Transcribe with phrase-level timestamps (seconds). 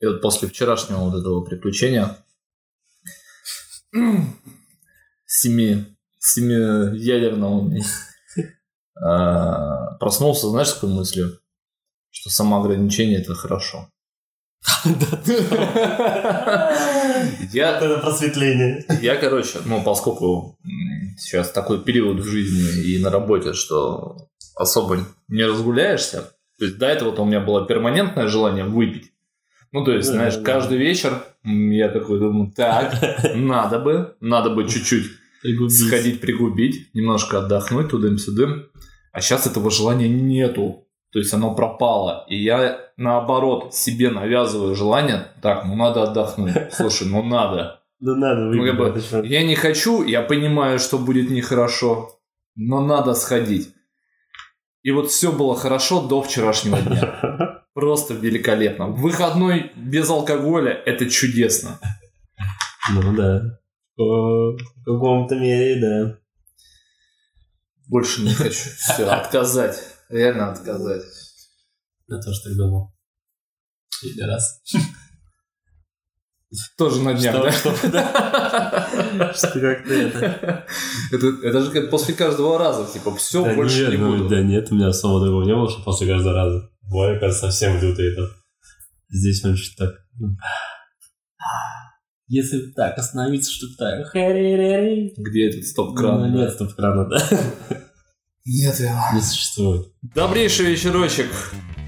[0.00, 2.16] И вот после вчерашнего вот этого приключения
[5.26, 5.84] семи,
[6.18, 7.70] семи ядерного
[9.00, 11.38] а, проснулся, знаешь, с какой мыслью?
[12.10, 13.88] Что самоограничение это хорошо.
[17.52, 18.84] Я, это просветление.
[19.00, 20.58] Я, короче, ну, поскольку
[21.18, 26.86] сейчас такой период в жизни и на работе, что особо не разгуляешься, то есть до
[26.86, 29.09] этого у меня было перманентное желание выпить.
[29.72, 30.84] Ну, то есть, да, знаешь, да, каждый да.
[30.84, 31.12] вечер
[31.44, 32.94] я такой думаю, так,
[33.34, 35.06] надо бы, надо бы чуть-чуть
[35.42, 35.78] пригубить.
[35.78, 38.66] сходить пригубить, немножко отдохнуть тудым-сюдым.
[39.12, 40.86] А сейчас этого желания нету.
[41.12, 42.24] То есть оно пропало.
[42.28, 46.54] И я наоборот себе навязываю желание, так, ну надо отдохнуть.
[46.72, 47.80] Слушай, ну надо.
[47.98, 52.20] Ну надо ну, как бы, Я не хочу, я понимаю, что будет нехорошо,
[52.54, 53.74] но надо сходить.
[54.82, 57.64] И вот все было хорошо до вчерашнего дня.
[57.80, 58.88] Просто великолепно.
[58.88, 61.80] Выходной без алкоголя– это чудесно.
[62.92, 63.58] Ну да.
[63.96, 66.18] В каком-то мере, да.
[67.88, 68.68] Больше не хочу.
[68.76, 69.78] Все, отказать.
[70.10, 71.02] Реально отказать.
[72.08, 72.92] Я тоже так думал.
[74.02, 74.62] Или раз.
[76.76, 77.52] Тоже на днях, да?
[77.52, 79.32] Что, да?
[79.34, 80.66] что как-то это...
[81.12, 81.26] это...
[81.42, 84.28] Это же как после каждого раза, типа, все, да больше нет, не ну, буду.
[84.28, 86.69] Да нет, у меня особо такого не было, что после каждого раза.
[86.90, 88.30] Бывает, кажется, совсем лютый это.
[89.08, 89.94] Здесь он что так...
[90.18, 90.36] Ну,
[92.26, 94.12] если так остановиться, что так...
[94.14, 96.32] Где этот стоп-кран?
[96.32, 97.28] Ну, нет стоп-крана, да.
[98.44, 98.90] Нет его.
[99.14, 99.86] Не существует.
[100.02, 101.30] Добрейший вечерочек.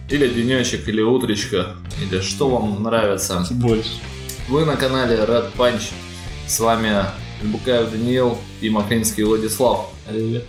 [0.08, 3.44] Или денечек, или утречка, или что вам нравится.
[3.50, 3.90] Больше.
[4.48, 5.92] Вы на канале Red Punch.
[6.46, 7.06] С вами
[7.42, 9.92] Букаев Даниил и Маклинский Владислав.
[10.08, 10.44] Привет.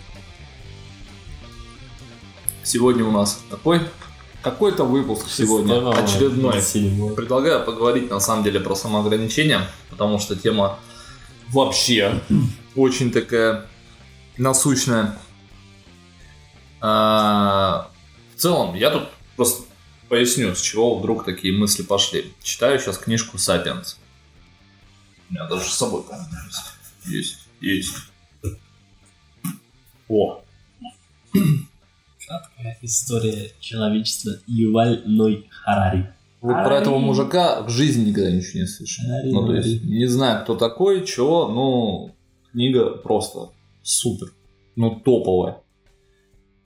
[2.64, 3.82] Сегодня у нас какой?
[4.44, 7.16] Какой-то выпуск сегодня очередной.
[7.16, 10.80] Предлагаю поговорить на самом деле про самоограничение, потому что тема
[11.50, 12.22] вообще
[12.76, 13.66] очень такая
[14.38, 15.18] насущная.
[16.82, 17.90] А,
[18.36, 19.04] в целом, я тут
[19.38, 19.64] просто
[20.10, 22.34] поясню, с чего вдруг такие мысли пошли.
[22.44, 23.98] Читаю сейчас книжку «Сапиенс».
[25.30, 26.66] У меня даже с собой там есть.
[27.06, 27.96] Есть, есть.
[30.10, 30.44] О!
[32.34, 36.10] Краткая история человечества Юваль Ной Харари.
[36.42, 39.06] Вот про этого мужика в жизни никогда ничего не слышал.
[39.26, 42.12] Ну, то есть, не знаю, кто такой, чего, но
[42.52, 43.50] книга просто
[43.82, 44.34] супер.
[44.76, 45.58] Ну, топовая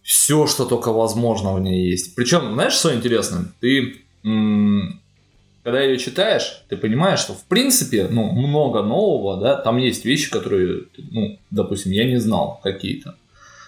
[0.08, 2.16] все, что только возможно в ней есть.
[2.16, 3.52] Причем, знаешь, что интересно?
[3.60, 10.06] Ты, когда ее читаешь, ты понимаешь, что в принципе, ну, много нового, да, там есть
[10.06, 13.16] вещи, которые, ну, допустим, я не знал какие-то.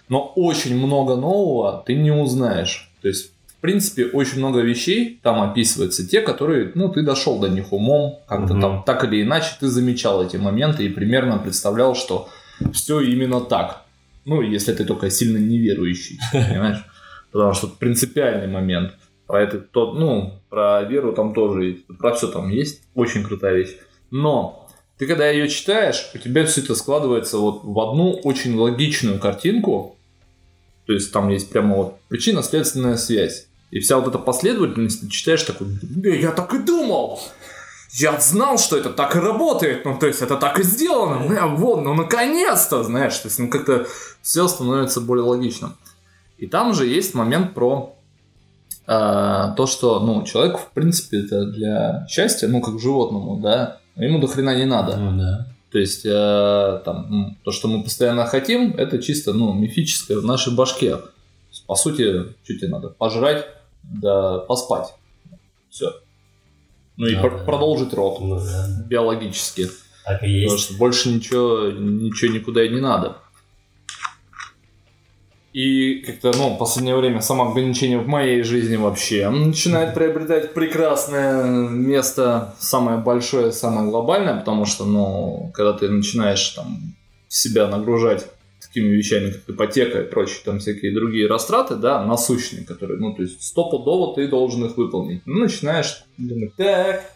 [0.10, 2.92] Но очень много нового ты не узнаешь.
[3.02, 7.48] То есть, в принципе, очень много вещей там описывается, те, которые, ну, ты дошел до
[7.48, 8.62] них умом, как-то угу.
[8.62, 12.30] там так или иначе ты замечал эти моменты и примерно представлял, что
[12.74, 13.84] все именно так.
[14.26, 16.84] Ну, если ты только сильно неверующий, понимаешь?
[17.32, 18.94] Потому что принципиальный момент.
[19.28, 21.86] Про это тот, ну, про веру там тоже есть.
[22.00, 22.82] Про все там есть.
[22.96, 23.76] Очень крутая вещь.
[24.10, 29.20] Но ты когда ее читаешь, у тебя все это складывается вот в одну очень логичную
[29.20, 29.98] картинку.
[30.90, 33.46] То есть там есть прямо вот причинно-следственная связь.
[33.70, 35.68] И вся вот эта последовательность, ты читаешь такой,
[36.04, 37.20] я так и думал
[37.92, 41.56] я знал, что это так и работает, ну, то есть, это так и сделано, ну,
[41.58, 43.86] вот, ну, наконец-то, знаешь, то есть, ну, как-то
[44.22, 45.76] все становится более логичным.
[46.38, 47.96] И там же есть момент про
[48.88, 48.92] э,
[49.58, 54.28] то, что, ну, человеку, в принципе, это для счастья, ну, как животному, да, ему до
[54.28, 54.98] хрена не надо.
[54.98, 55.48] Ну, да.
[55.72, 60.54] То есть, э, там, то, что мы постоянно хотим, это чисто, ну, мифическое в нашей
[60.56, 60.98] башке.
[61.68, 62.90] По сути, что тебе надо?
[62.90, 63.46] Пожрать,
[63.84, 64.94] да поспать.
[65.70, 65.94] Все
[67.00, 68.86] ну и пр- продолжить род ну, да.
[68.86, 69.70] биологически.
[70.06, 70.46] Так и есть.
[70.48, 73.18] Потому что больше ничего, ничего никуда и не надо.
[75.52, 82.54] И как-то, ну, в последнее время самоограничение в моей жизни вообще начинает приобретать прекрасное место,
[82.60, 86.78] самое большое, самое глобальное, потому что, ну, когда ты начинаешь там
[87.28, 88.28] себя нагружать
[88.62, 93.24] такими вещами, как ипотека и прочие там всякие другие растраты, да, насущные, которые, ну, то
[93.24, 95.24] есть стопудово ты должен их выполнить.
[95.26, 97.12] Ну, начинаешь думать, так,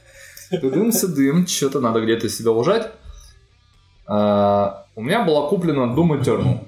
[0.51, 2.91] дым-сюдым, что-то надо где-то себя ужать.
[4.07, 6.67] А, у меня была куплена Doom Eternal.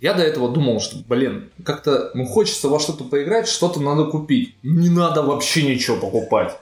[0.00, 4.54] Я до этого думал, что, блин, как-то ну, хочется во что-то поиграть, что-то надо купить.
[4.62, 6.56] Не надо вообще ничего покупать.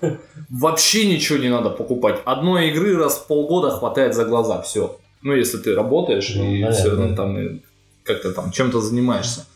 [0.49, 2.21] Вообще ничего не надо покупать.
[2.25, 4.99] Одной игры раз в полгода хватает за глаза, все.
[5.23, 7.61] Ну, если ты работаешь ну, и все равно там
[8.03, 9.47] как-то там чем-то занимаешься.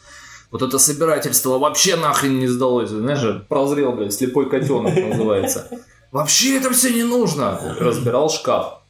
[0.52, 2.90] Вот это собирательство вообще нахрен не сдалось.
[2.90, 5.66] Знаешь, прозрел, блядь, слепой котенок называется.
[6.12, 7.76] Вообще это все не нужно.
[7.80, 8.81] Разбирал шкаф.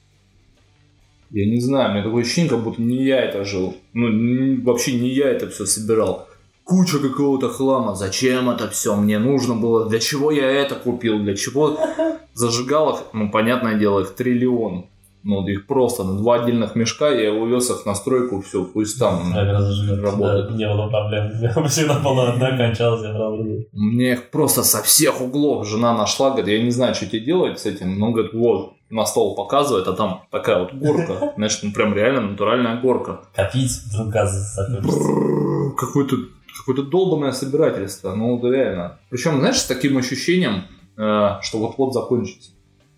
[1.32, 3.74] Я не знаю, у меня такое ощущение, как будто не я это жил.
[3.94, 6.28] Ну, вообще не я это все собирал.
[6.64, 7.94] Куча какого-то хлама.
[7.94, 8.94] Зачем это все?
[8.94, 9.88] Мне нужно было.
[9.88, 11.20] Для чего я это купил?
[11.20, 11.76] Для чего
[12.34, 13.04] зажигалок?
[13.14, 14.86] Ну, понятное дело, их триллион.
[15.24, 18.98] Ну, вот их просто на два отдельных мешка, я увез их на стройку, все, пусть
[18.98, 20.48] там раз зажигаться, работает.
[20.48, 21.30] да, Не было проблем.
[21.68, 23.66] Всегда была одна, кончалась, я брал другую.
[23.70, 27.60] Мне их просто со всех углов жена нашла, говорит, я не знаю, что тебе делать
[27.60, 31.72] с этим, но, говорит, вот, на стол показывает, а там такая вот горка, знаешь, ну
[31.72, 33.22] прям реально натуральная горка.
[33.34, 34.98] Копить, вдруг газ закончится.
[34.98, 36.16] Бррр, Какое-то
[36.58, 38.98] какое-то долбанное собирательство, ну вот реально.
[39.08, 40.64] Причем, знаешь, с таким ощущением,
[40.98, 42.50] э, что вот-вот закончится.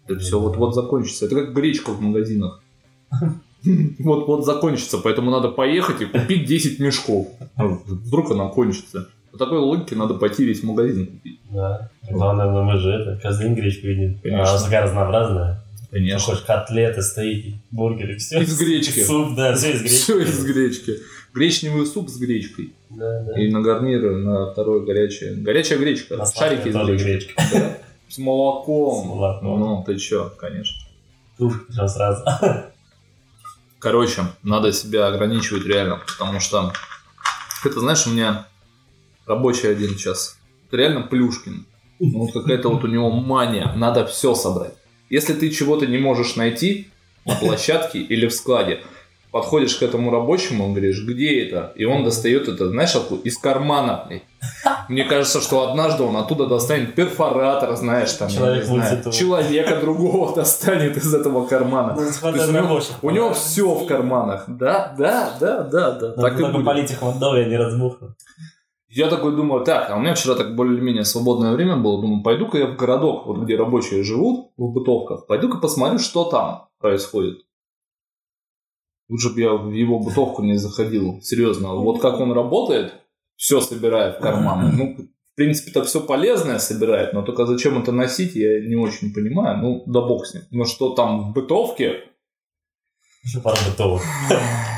[0.08, 1.26] Это все вот-вот закончится.
[1.26, 2.60] Это как гречка в магазинах.
[3.98, 7.28] Вот-вот закончится, поэтому надо поехать и купить 10 мешков.
[7.56, 9.08] Ну, Вдруг она кончится.
[9.32, 11.40] По такой логике надо пойти весь магазин купить.
[11.50, 11.88] Да.
[12.10, 14.18] Главное, мы же это, каждый день гречку едим.
[14.18, 14.50] Конечно.
[14.50, 15.63] Она такая разнообразная.
[15.94, 16.32] Конечно.
[16.32, 18.40] Хочешь котлеты, стейки, бургеры, все.
[18.40, 19.04] Из гречки.
[19.04, 19.96] Суп, да, все из гречки.
[19.96, 20.98] Все из гречки.
[21.32, 22.74] Гречневый суп с гречкой.
[22.90, 23.40] Да, да.
[23.40, 25.36] И на гарнир на второе горячее.
[25.36, 26.16] Горячая гречка.
[26.16, 27.04] На Шарики из гречки.
[27.04, 27.42] гречка.
[27.52, 27.78] Да.
[28.08, 29.04] С молоком.
[29.04, 29.60] С молоком.
[29.60, 30.82] Ну, ты чё, конечно.
[31.38, 32.24] Прям сразу.
[33.78, 36.72] Короче, надо себя ограничивать реально, потому что
[37.64, 38.48] это, знаешь, у меня
[39.26, 40.40] рабочий один сейчас.
[40.66, 41.66] Это реально Плюшкин.
[42.00, 43.72] Ну, вот какая-то вот у него мания.
[43.76, 44.74] Надо все собрать.
[45.10, 46.88] Если ты чего-то не можешь найти
[47.24, 48.80] на площадке или в складе,
[49.30, 51.72] подходишь к этому рабочему, он говоришь, где это?
[51.74, 53.22] И он достает это, знаешь, откуда?
[53.22, 54.08] из кармана.
[54.88, 59.12] Мне кажется, что однажды он оттуда достанет перфоратор, знаешь, там, я Человек не знаю, мультитур.
[59.12, 61.94] человека другого достанет из этого кармана.
[61.96, 64.44] Ну, есть у него, у него все в карманах.
[64.46, 66.08] Да, да, да, да, да.
[66.08, 66.64] Надо так и будет.
[66.64, 68.12] полить их водой, они разбухнут.
[68.94, 72.58] Я такой думаю, так, а у меня вчера так более-менее свободное время было, думаю, пойду-ка
[72.58, 77.40] я в городок, вот где рабочие живут, в бытовках, пойду-ка посмотрю, что там происходит.
[79.08, 81.74] Лучше бы я в его бытовку не заходил, серьезно.
[81.74, 82.94] Вот как он работает,
[83.34, 84.72] все собирает в карманы.
[84.76, 89.12] Ну, в принципе, это все полезное собирает, но только зачем это носить, я не очень
[89.12, 89.58] понимаю.
[89.58, 90.44] Ну, да бог с ним.
[90.52, 92.04] Но что там в бытовке,
[93.24, 94.02] Еще пару бытовых.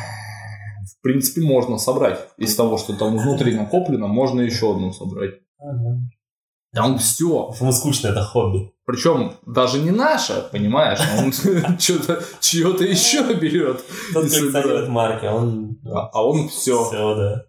[1.07, 2.19] в принципе, можно собрать.
[2.37, 5.35] Из того, что там внутри накоплено, можно еще одну собрать.
[5.57, 6.01] Ага.
[6.73, 7.55] Там все.
[7.61, 8.73] Ему скучно, это хобби.
[8.85, 10.99] Причем даже не наше, понимаешь?
[11.17, 11.33] Он
[11.79, 13.85] что-то чье-то еще берет.
[14.13, 15.79] Тот коллекционирует марки, он...
[15.85, 16.85] А а он все.
[16.85, 17.45] Все, да.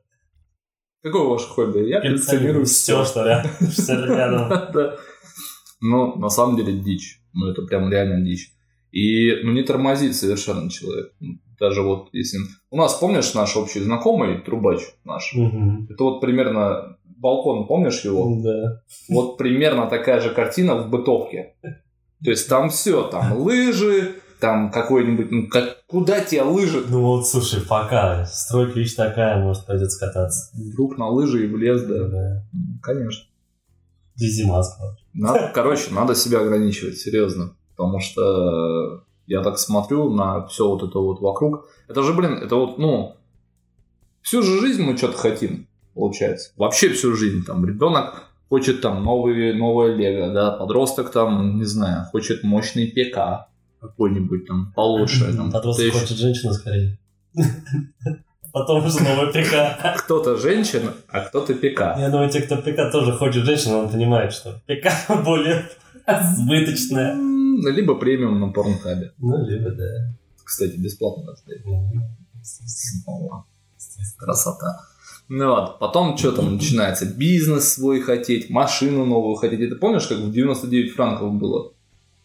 [1.01, 1.89] Какое ваше хобби?
[1.89, 3.11] Я коллекционирую все, все.
[3.11, 4.69] что рядом.
[5.81, 7.23] Ну, на самом деле дичь.
[7.33, 8.51] Ну, это прям реально дичь.
[8.91, 11.11] И ну, не тормозит совершенно человек.
[11.59, 12.39] Даже вот если...
[12.69, 15.33] У нас, помнишь, наш общий знакомый, трубач наш?
[15.35, 15.87] Мгм.
[15.89, 18.39] Это вот примерно балкон, помнишь его?
[18.43, 18.81] Да.
[19.09, 21.55] Вот примерно такая же картина в бытовке.
[22.23, 26.83] То есть там все, там лыжи, там какой-нибудь, ну как, куда тебе лыжи?
[26.87, 28.25] Ну вот, слушай, пока.
[28.25, 30.51] Стройка вещь такая, может, пойдет скататься.
[30.55, 32.07] Вдруг на лыжи и в лес, да.
[32.07, 32.43] Да.
[32.81, 33.25] Конечно.
[34.15, 34.97] Здесь зима скоро.
[35.13, 37.55] Надо, короче, надо себя ограничивать, серьезно.
[37.75, 41.67] Потому что я так смотрю на все вот это вот вокруг.
[41.87, 43.15] Это же, блин, это вот, ну,
[44.21, 46.51] всю же жизнь мы что-то хотим, получается.
[46.57, 47.43] Вообще всю жизнь.
[47.45, 53.47] Там ребенок хочет там новые, новое лего, да, подросток там, не знаю, хочет мощный ПК
[53.81, 55.35] какой-нибудь там получше.
[55.35, 56.97] Там, Подросток хочет женщину скорее.
[58.53, 59.99] Потом уже новая ПК.
[60.03, 61.99] кто-то женщина, а кто-то ПК.
[61.99, 64.89] Я думаю, те, кто ПК тоже хочет женщину, он понимает, что ПК
[65.23, 65.69] более
[66.35, 67.15] сбыточная.
[67.65, 69.13] Либо премиум на порнхабе.
[69.17, 70.13] Ну, либо да.
[70.43, 71.61] Кстати, бесплатно достает.
[72.43, 73.45] Снова.
[74.17, 74.81] Красота.
[75.29, 77.05] Ну вот, потом что там начинается?
[77.05, 79.59] Бизнес свой хотеть, машину новую хотеть.
[79.59, 81.73] Это помнишь, как в 99 франков было?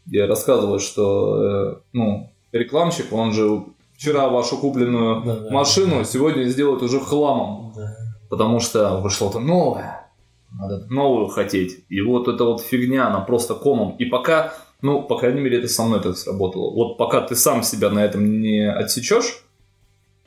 [0.07, 5.51] Я рассказывал, что э, ну, рекламщик, он же вчера вашу купленную Да, да.
[5.51, 7.73] машину сегодня сделает уже хламом.
[7.75, 7.97] Да.
[8.31, 10.09] Потому что вышло-то новое.
[10.53, 11.85] Надо новую хотеть.
[11.89, 13.97] И вот эта вот фигня, она просто комом.
[13.97, 16.73] И пока, ну, по крайней мере, это со мной так сработало.
[16.75, 19.45] Вот пока ты сам себя на этом не отсечешь,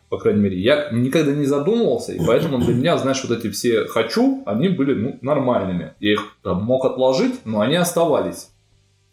[0.09, 3.85] по крайней мере, я никогда не задумывался, и поэтому для меня, знаешь, вот эти все
[3.85, 5.93] «хочу», они были ну, нормальными.
[6.00, 8.50] Я их там, мог отложить, но они оставались.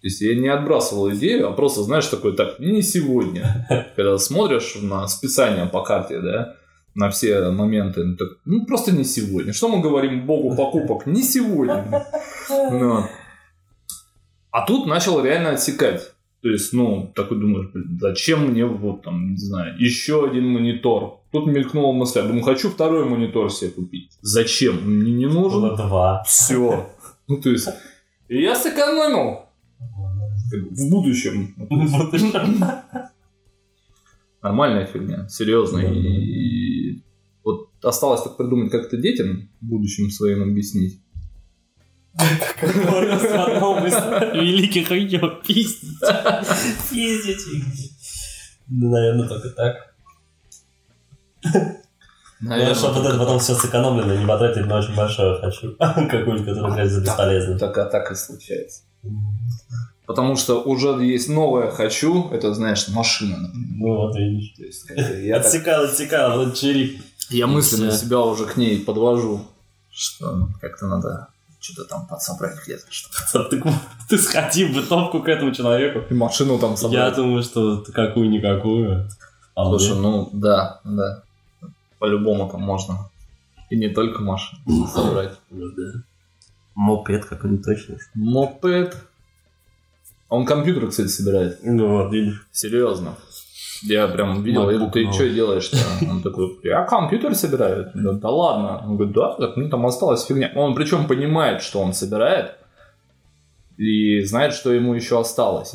[0.01, 3.67] То есть я не отбрасывал идею, а просто, знаешь, такой, так, не сегодня.
[3.97, 6.55] Когда смотришь на списание по карте, да,
[6.95, 9.53] на все моменты, ну, так, ну просто не сегодня.
[9.53, 11.07] Что мы говорим Богу покупок?
[11.07, 12.07] Не сегодня.
[12.49, 13.05] Ну.
[14.53, 16.13] А тут начал реально отсекать.
[16.43, 21.21] То есть, ну, такой думаешь, блин, зачем мне вот там, не знаю, еще один монитор?
[21.31, 24.11] Тут мелькнула мысль, я думаю, хочу второй монитор себе купить.
[24.21, 24.83] Зачем?
[24.85, 25.61] Мне не нужен.
[25.61, 26.23] Было два.
[26.25, 26.91] Все.
[27.29, 27.69] Ну, то есть,
[28.29, 29.47] и я сэкономил.
[30.51, 31.55] В будущем.
[34.43, 35.79] Нормальная фигня, серьезно.
[35.79, 37.03] И
[37.45, 41.02] вот осталось только придумать, как это детям в будущем своим объяснить.
[42.15, 43.95] В одном из
[44.35, 45.99] великих видео пиздить.
[46.91, 47.93] Пиздить.
[48.69, 49.95] Ну, наверное, только так.
[52.41, 55.77] Ну, чтобы вот это потом все сэкономлено, не потратить на очень большое хочу.
[55.79, 57.59] Какую-нибудь, которая кажется бесполезной.
[57.59, 58.83] Так, а так и случается.
[60.07, 63.69] Потому что уже есть новое «хочу», это, знаешь, машина, например.
[63.79, 64.55] Ну вот видишь.
[64.57, 64.87] То есть,
[65.25, 67.01] я, так- Отсекал, отсекал, вот череп.
[67.31, 69.43] я мысленно себя уже к ней подвожу,
[69.91, 71.29] что как-то надо
[71.63, 72.85] что-то там подсобрать где-то.
[72.91, 73.63] Что Ты,
[74.09, 76.03] ты сходи в бытовку к этому человеку.
[76.11, 77.15] и машину там Я собрать.
[77.17, 79.09] думаю, что ты какую-никакую.
[79.55, 81.23] А Слушай, ну да, да.
[81.99, 83.09] По-любому там можно.
[83.71, 85.39] И не только машину собрать.
[85.51, 86.01] Ну да.
[86.75, 87.97] Мопед какой-нибудь точно.
[88.15, 88.97] Мопед.
[90.29, 91.61] Он компьютер, кстати, собирает.
[91.63, 92.47] Ну вот, видишь.
[92.51, 93.15] Серьезно.
[93.85, 95.77] Я прям видел, я говорю, ты что делаешь-то?
[96.11, 97.91] Он такой, я компьютер собираю.
[97.95, 98.83] Да, да ладно.
[98.87, 100.53] Он говорит, да, так ну там осталась фигня.
[100.55, 102.57] Он причем понимает, что он собирает.
[103.79, 105.73] И знает, что ему еще осталось.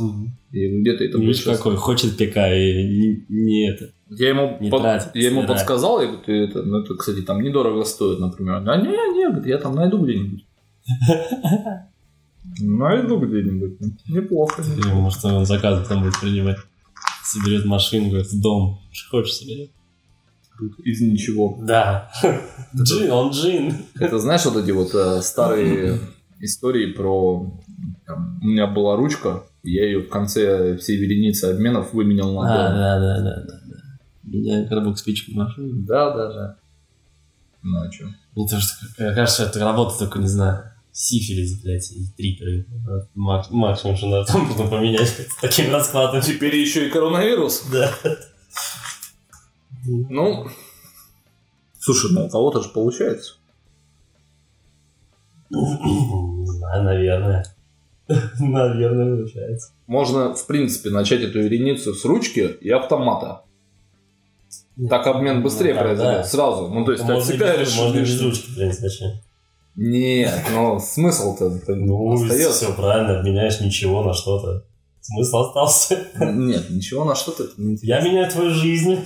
[0.52, 3.90] И где-то это Видишь, будет какой, хочет ПК и не, не это.
[4.10, 5.48] Я ему, Не под- тратит, я ему собирает.
[5.60, 8.62] подсказал, я говорю, это, ну это, кстати, там недорого стоит, например.
[8.62, 10.46] Да не, не, я там найду где-нибудь.
[12.62, 13.78] Найду где-нибудь.
[14.08, 14.64] Неплохо.
[14.94, 16.58] Может, он заказ потом будет принимать.
[17.28, 18.80] Соберет машину, говорит, в дом.
[18.92, 19.72] Что хочешь соберет?
[20.84, 21.60] Из ничего.
[21.62, 22.10] Да.
[22.76, 23.76] Джин, он джин.
[24.00, 26.00] Это знаешь вот эти вот э, старые
[26.40, 27.54] истории про...
[28.06, 32.68] там, у меня была ручка, я ее в конце всей вереницы обменов выменял на А,
[32.70, 32.78] дом.
[32.78, 33.60] да, да, да, да.
[33.68, 34.00] да.
[34.24, 35.84] Меня когда был спичку машину.
[35.86, 36.56] Да, да, да.
[37.64, 38.06] Ну а что?
[38.36, 42.66] Не то, что, как- кажется, это работа только, не знаю, сифилис, блядь, и триперы.
[43.14, 46.22] Максимум, что надо там потом поменять с таким раскладом.
[46.22, 47.66] Теперь еще и коронавирус.
[47.72, 47.94] Да.
[49.86, 50.48] Ну,
[51.80, 53.36] слушай, ну у кого-то же получается.
[55.50, 57.46] Не знаю, наверное.
[58.40, 59.72] Наверное, получается.
[59.86, 63.42] Можно, в принципе, начать эту вереницу с ручки и автомата.
[64.90, 66.22] Так обмен быстрее Ну, да, произойдет.
[66.22, 66.24] да.
[66.24, 66.68] Сразу.
[66.70, 67.68] Ну, то есть ты Можно отсекаешь...
[67.68, 69.22] без- Можно без ручки, в принципе?
[69.78, 72.52] Нет, но смысл-то Ну, остается.
[72.66, 74.66] все правильно, обменяешь ничего на что-то.
[75.02, 76.00] Смысл остался.
[76.20, 78.98] Нет, ничего на что-то это не Я меняю твою жизнь.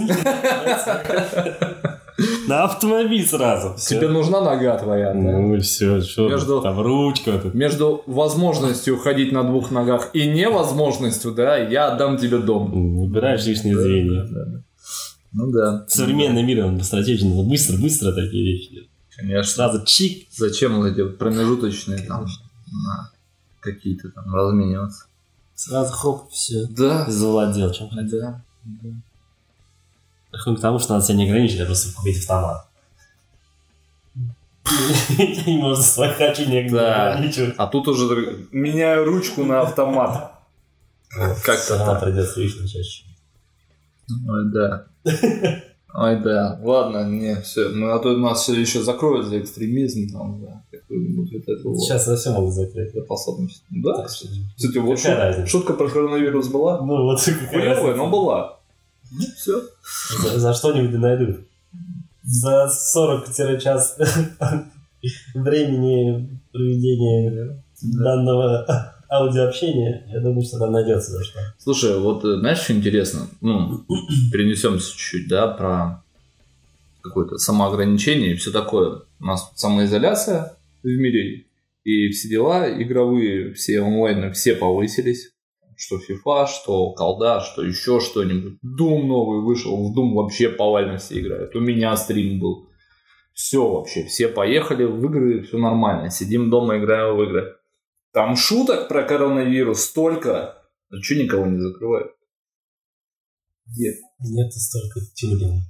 [2.48, 3.76] На автомобиль сразу.
[3.80, 5.14] Тебе нужна нога твоя.
[5.14, 5.20] да?
[5.20, 7.54] Ну и все, что Между- там ручка тут.
[7.56, 13.00] Между возможностью ходить на двух ногах и невозможностью, да, я отдам тебе дом.
[13.00, 14.26] Выбираешь лишнее зрение.
[15.34, 15.86] Ну да.
[15.88, 18.90] Современный мир, он быстротечен, надо быстро-быстро такие вещи.
[19.22, 19.54] Конечно.
[19.54, 20.28] Сразу чик.
[20.32, 22.26] Зачем вот эти вот промежуточные там
[22.72, 23.12] на
[23.60, 25.06] какие-то там размениваться?
[25.54, 26.66] Сразу хоп, все.
[26.70, 27.10] Да.
[27.10, 28.44] Завладел чем Да.
[30.32, 32.68] Приходим к тому, что надо себя не ограничить, а просто купить автомат.
[35.46, 37.14] Не можно своих хочу не Да.
[37.14, 37.56] ограничивать.
[37.58, 40.32] А тут уже меняю ручку на автомат.
[41.44, 42.02] Как-то так.
[42.02, 43.04] придется лично чаще.
[44.54, 44.88] Да.
[45.94, 46.60] Ой, да.
[46.64, 47.70] Ладно, не, все.
[47.70, 51.80] Ну, а то нас все еще закроют за экстремизм, там, да, какую-нибудь вот эту вот
[51.80, 52.92] Сейчас совсем могут закрыть.
[53.04, 53.64] способность.
[53.70, 54.78] Да, Так кстати.
[54.78, 55.48] вот шут- разница?
[55.48, 56.80] шутка про коронавирус была.
[56.82, 58.58] Ну вот Хуевая, но была.
[59.36, 59.62] Все.
[60.24, 61.42] За, за что-нибудь найдут.
[62.24, 63.98] За 40 час
[65.34, 71.40] времени проведения данного аудиообщения, я думаю, что там найдется за что.
[71.58, 73.28] Слушай, вот э, знаешь, что интересно?
[73.42, 73.86] Ну,
[74.32, 76.04] перенесемся чуть-чуть, да, про
[77.02, 79.02] какое-то самоограничение и все такое.
[79.20, 81.46] У нас самоизоляция в мире,
[81.84, 85.32] и все дела игровые, все онлайны, все повысились.
[85.76, 88.60] Что FIFA, что колда, что еще что-нибудь.
[88.64, 91.56] Doom новый вышел, в Doom вообще повально все играют.
[91.56, 92.70] У меня стрим был.
[93.34, 96.12] Все вообще, все поехали в игры, все нормально.
[96.12, 97.56] Сидим дома, играем в игры.
[98.14, 100.58] Там шуток про коронавирус столько.
[100.90, 102.12] А что никого не закрывают?
[103.78, 103.96] Нет.
[104.20, 105.62] Нет столько тюрем.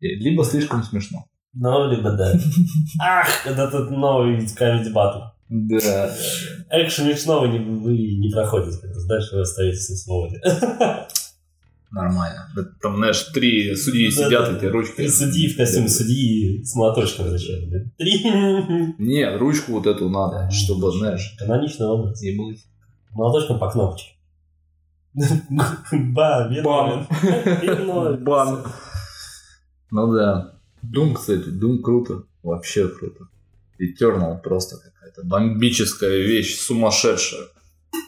[0.00, 1.24] Либо слишком смешно.
[1.52, 2.32] Ну, либо да.
[3.02, 5.18] Ах, это тут новый комедий батл.
[5.48, 6.14] Да.
[6.70, 10.40] Экшен смешного не, вы не проходите, раз дальше вы остаетесь на свободе.
[11.92, 12.48] Нормально.
[12.80, 14.56] Там, знаешь, три судьи Да, сидят, да.
[14.56, 14.94] эти ручки.
[14.96, 17.68] Три судьи в костюме судьи с молоточком зачем?
[17.70, 17.78] да?
[17.98, 18.22] Три.
[18.98, 22.20] Нет, ручку вот эту надо, чтобы, знаешь, Каноничный образ.
[22.22, 22.54] не было.
[23.12, 24.12] Молоточком по кнопочке.
[25.90, 27.06] Ба, Бан.
[28.24, 28.64] Бан.
[29.90, 30.54] Ну да.
[30.82, 32.22] Дум, кстати, Дум круто.
[32.42, 33.24] Вообще круто.
[33.80, 37.46] Eternal просто какая-то бомбическая вещь, сумасшедшая.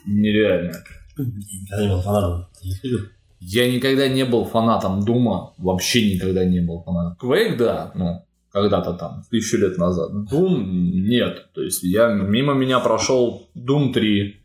[0.05, 0.83] Нереальная.
[1.17, 3.01] Никогда не был фанатом таких игр.
[3.45, 7.17] Я никогда не был фанатом Дума, вообще никогда не был фанатом.
[7.29, 10.11] Quake, да, ну, когда-то там, тысячу лет назад.
[10.31, 11.47] Doom нет.
[11.53, 14.37] То есть я мимо меня прошел Doom 3.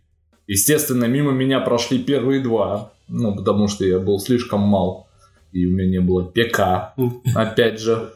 [0.49, 2.93] Естественно, мимо меня прошли первые два.
[3.07, 5.09] Ну, потому что я был слишком мал.
[5.53, 6.95] И у меня не было ПК,
[7.37, 8.11] опять же.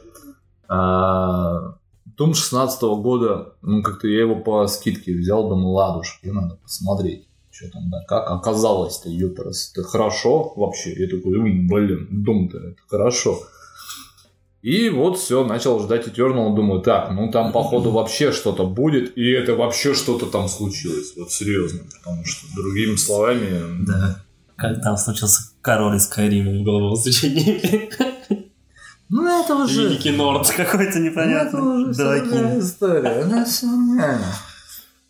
[0.69, 1.77] А,
[2.19, 7.29] Doom 16 года, ну, как-то я его по скидке взял, думаю, ладушки, надо посмотреть.
[7.53, 10.95] Что там, да, как оказалось-то, Юперс, это хорошо вообще.
[10.95, 13.43] Я такой, «М, блин, Doom-то это хорошо.
[14.63, 19.29] И вот все, начал ждать Eternal, думаю, так, ну там походу вообще что-то будет, и
[19.31, 24.23] это вообще что-то там случилось, вот серьезно, потому что другими словами, Да.
[24.57, 27.91] Как там случился король из Скайрима в голову стучении.
[29.09, 31.91] ну это уже, Великий Норд какой-то ну, это непонятный.
[31.91, 34.27] уже история, ну, всё нормально.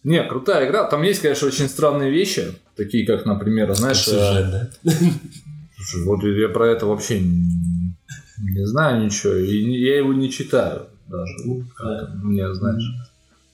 [0.04, 4.50] Не, крутая игра, там есть, конечно, очень странные вещи, такие как, например, знаешь, э, Сюжет,
[4.50, 4.71] да?
[5.76, 7.94] Слушай, вот я про это вообще не,
[8.42, 11.32] не знаю ничего, и я его не читаю даже.
[11.44, 11.64] Ну,
[12.23, 12.82] Мне, знаешь,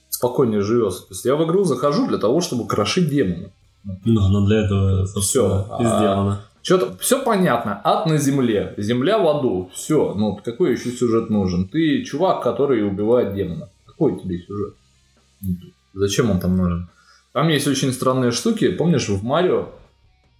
[0.09, 1.01] спокойнее живется.
[1.01, 3.51] То есть я в игру захожу для того, чтобы крошить демона.
[4.05, 5.05] Ну, но для этого, и
[5.69, 6.41] А, сделано.
[6.61, 7.79] Что-то все понятно.
[7.83, 9.71] Ад на земле, земля в аду.
[9.73, 10.13] Все.
[10.13, 11.67] Ну, какой еще сюжет нужен?
[11.67, 13.69] Ты чувак, который убивает демона.
[13.85, 14.73] Какой тебе сюжет?
[15.93, 16.89] Зачем он там нужен?
[17.33, 18.69] Там есть очень странные штуки.
[18.71, 19.69] Помнишь, в Марио,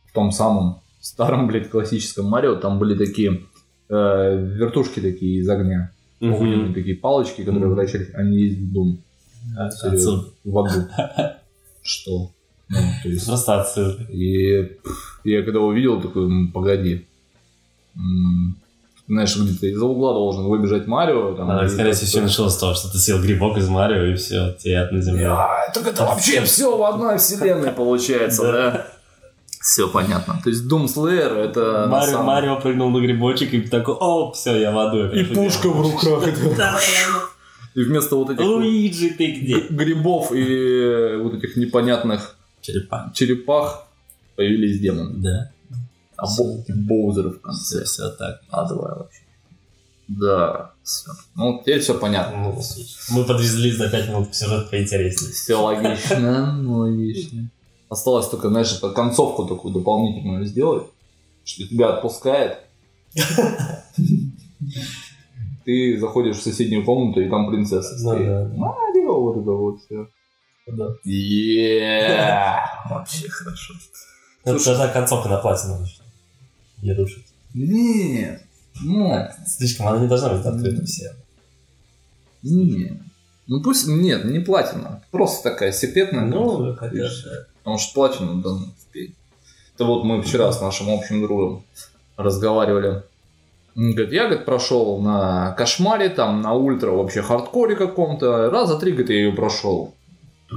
[0.05, 3.43] в том самом старом, блядь, классическом Марио, там были такие
[3.89, 5.91] э, вертушки такие из огня.
[6.21, 6.73] Огненные Мгм.
[6.73, 7.75] такие палочки, которые Мгм.
[7.75, 8.13] вращались.
[8.13, 8.97] Они есть в Doom.
[9.57, 10.25] А, отсюда.
[10.43, 10.87] В аду.
[11.81, 12.31] Что?
[12.69, 13.27] Ну, то есть...
[13.29, 14.03] Отсюда.
[14.11, 14.77] И
[15.23, 17.07] я когда увидел, такой, «М, погоди.
[17.95, 18.57] М,
[19.09, 21.33] Знаешь, где-то из-за угла должен выбежать Марио.
[21.33, 24.13] Там, А, скорее всего, все началось с того, что ты съел грибок из Марио, и
[24.13, 25.27] все, тебе от на земле.
[25.29, 28.87] А, так это вообще все в одной вселенной получается, да?
[29.61, 30.39] Все понятно.
[30.43, 31.87] То есть Doom Slayer это...
[31.89, 35.07] Марио, самом- Марио прыгнул на грибочек и такой, о, все, я в аду.
[35.09, 36.23] И пушка в руках.
[37.75, 39.59] И вместо вот этих Луиджи, ты где?
[39.69, 43.11] грибов и вот этих непонятных Черепа.
[43.13, 43.85] черепах
[44.35, 45.11] появились демоны.
[45.17, 45.51] Да,
[46.21, 47.83] А Бо- и Боузеры в конце.
[47.83, 48.41] все, все так.
[48.49, 49.21] Адовая вообще.
[50.07, 50.71] Да.
[50.83, 51.11] всё.
[51.35, 52.37] Ну, теперь все понятно.
[52.41, 52.61] Ну,
[53.11, 55.31] Мы подвезли за 5 минут к сюжету поинтереснее.
[55.33, 57.49] Все логично, логично.
[57.89, 60.83] Осталось только, знаешь, это концовку такую дополнительную сделать,
[61.43, 62.59] что тебя отпускает.
[65.65, 68.27] Ты заходишь в соседнюю комнату, и там принцесса Ну стоит.
[68.27, 68.49] да.
[68.55, 70.07] Марио, вот это вот все.
[70.67, 70.87] Да.
[72.89, 73.73] Вообще хорошо.
[74.43, 75.85] Это даже концовка на платину.
[76.81, 77.23] Не рушит.
[77.53, 78.41] Нет.
[78.81, 81.13] Ну, Слишком она не должна быть открыта всем.
[82.41, 82.97] нет.
[83.47, 85.01] Ну пусть, нет, не платина.
[85.09, 86.25] Просто такая секретная.
[86.25, 87.29] Ну, всё.
[87.57, 89.15] Потому что платину да, успеть.
[89.75, 91.63] Это вот мы вчера с нашим общим другом
[92.15, 93.03] разговаривали.
[93.75, 98.49] Он говорит, я, говорит, прошел на кошмаре, там, на ультра вообще хардкоре каком-то.
[98.49, 99.95] Раза три, говорит, я ее прошел.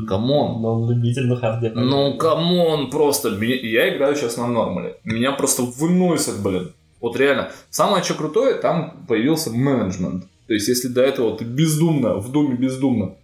[0.06, 0.62] Come on.
[0.62, 1.70] Но он любитель на харде.
[1.74, 3.28] Ну, come on, просто.
[3.28, 4.96] Я играю сейчас на нормале.
[5.04, 6.72] Меня просто выносят, блин.
[7.00, 7.50] Вот реально.
[7.70, 10.24] Самое что крутое, там появился менеджмент.
[10.46, 13.14] То есть, если до этого ты бездумно, в думе бездумно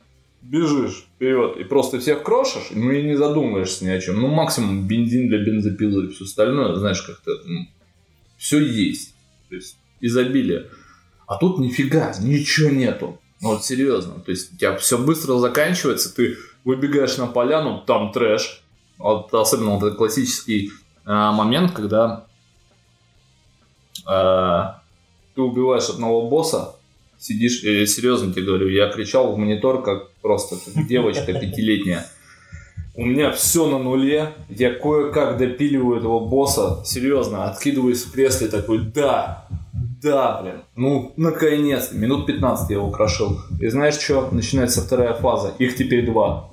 [0.42, 4.20] бежишь вперед и просто всех крошишь, ну и не задумываешься ни о чем.
[4.20, 7.32] Ну, максимум бензин для бензопилы и все остальное, знаешь, как-то
[8.36, 9.14] все есть.
[9.48, 10.66] То есть, изобилие.
[11.26, 13.20] А тут нифига, ничего нету.
[13.40, 14.20] Ну, Вот серьезно.
[14.20, 18.62] То есть, у тебя все быстро заканчивается, ты выбегаешь на поляну, там трэш.
[18.98, 20.72] Вот, особенно вот этот классический
[21.04, 22.26] а, момент, когда
[24.04, 24.80] а,
[25.34, 26.76] ты убиваешь одного босса,
[27.18, 32.06] сидишь, я серьезно тебе говорю, я кричал в монитор, как просто как девочка пятилетняя.
[32.94, 38.80] У меня все на нуле, я кое-как допиливаю этого босса, серьезно, откидываюсь в кресле такой,
[38.80, 39.46] да,
[40.02, 43.38] да, блин, ну, наконец, минут 15 я его крошил.
[43.60, 46.48] И знаешь что, начинается вторая фаза, их теперь два.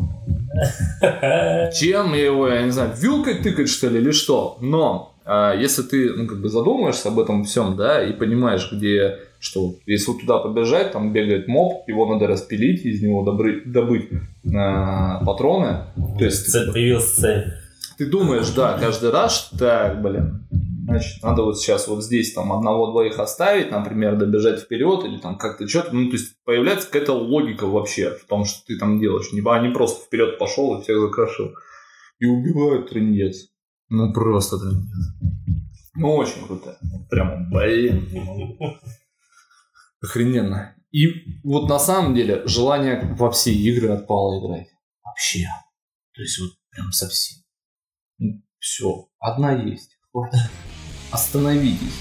[1.73, 4.57] Чем я его, я не знаю, вилкой тыкать, что ли, или что?
[4.61, 9.17] Но а, если ты, ну, как бы задумаешься об этом всем, да, и понимаешь, где,
[9.39, 14.09] что если вот туда побежать, там бегает моб, его надо распилить, из него добры- добыть
[14.55, 15.83] а, патроны.
[16.17, 17.53] То есть Цель, появилась цель.
[17.97, 20.41] ты думаешь, да, каждый раз, так, блин,
[20.85, 25.67] значит, надо вот сейчас вот здесь там одного-двоих оставить, например, добежать вперед или там как-то
[25.67, 29.41] что-то, ну, то есть появляется какая-то логика вообще в том, что ты там делаешь, не,
[29.45, 31.51] а не просто вперед пошел и всех закрошил.
[32.19, 33.49] И убивают трындец.
[33.89, 34.87] Ну, просто трындец.
[35.95, 36.77] Ну, очень круто.
[37.09, 38.07] Прямо, блин.
[40.01, 40.75] Охрененно.
[40.91, 41.07] И
[41.43, 44.67] вот на самом деле желание во все игры отпало играть.
[45.03, 45.45] Вообще.
[46.13, 47.43] То есть вот прям совсем.
[48.59, 49.97] все, одна есть.
[50.11, 50.39] Хватит.
[51.15, 51.95] Остановитесь.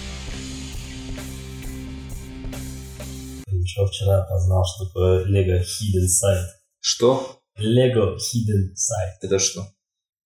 [3.47, 6.49] Еще вчера познал, что такое Lego Hidden Side.
[6.81, 7.39] Что?
[7.57, 9.19] Lego Hidden Side.
[9.23, 9.69] Это что?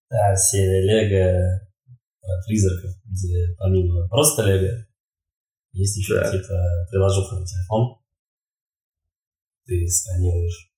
[0.09, 1.68] Да, серия Лего
[2.22, 4.87] про призраков, где помимо просто Лего
[5.72, 6.24] есть еще Да.
[6.24, 7.98] какие-то приложуха на телефон.
[9.66, 10.72] Ты сканируешь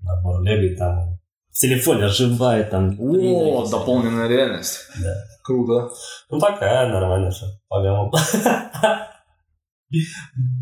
[0.00, 1.18] набор Лего, и там
[1.56, 3.00] в телефоне оживает там.
[3.00, 4.80] О, дополненная реальность.
[5.02, 5.14] Да.
[5.42, 5.88] Круто.
[6.30, 7.80] Ну такая нормальная что по.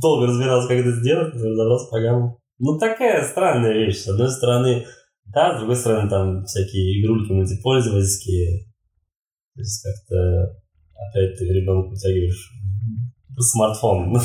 [0.00, 2.36] Долго разбирался, как это сделать, разобрался по гаммам.
[2.58, 4.02] Ну такая странная вещь.
[4.02, 4.86] С одной стороны,
[5.24, 8.66] да, с другой стороны, там всякие игрульки мультипользовательские.
[9.54, 10.60] То есть как-то
[10.94, 12.52] опять ты ребенку вытягиваешь
[13.36, 14.16] смартфон.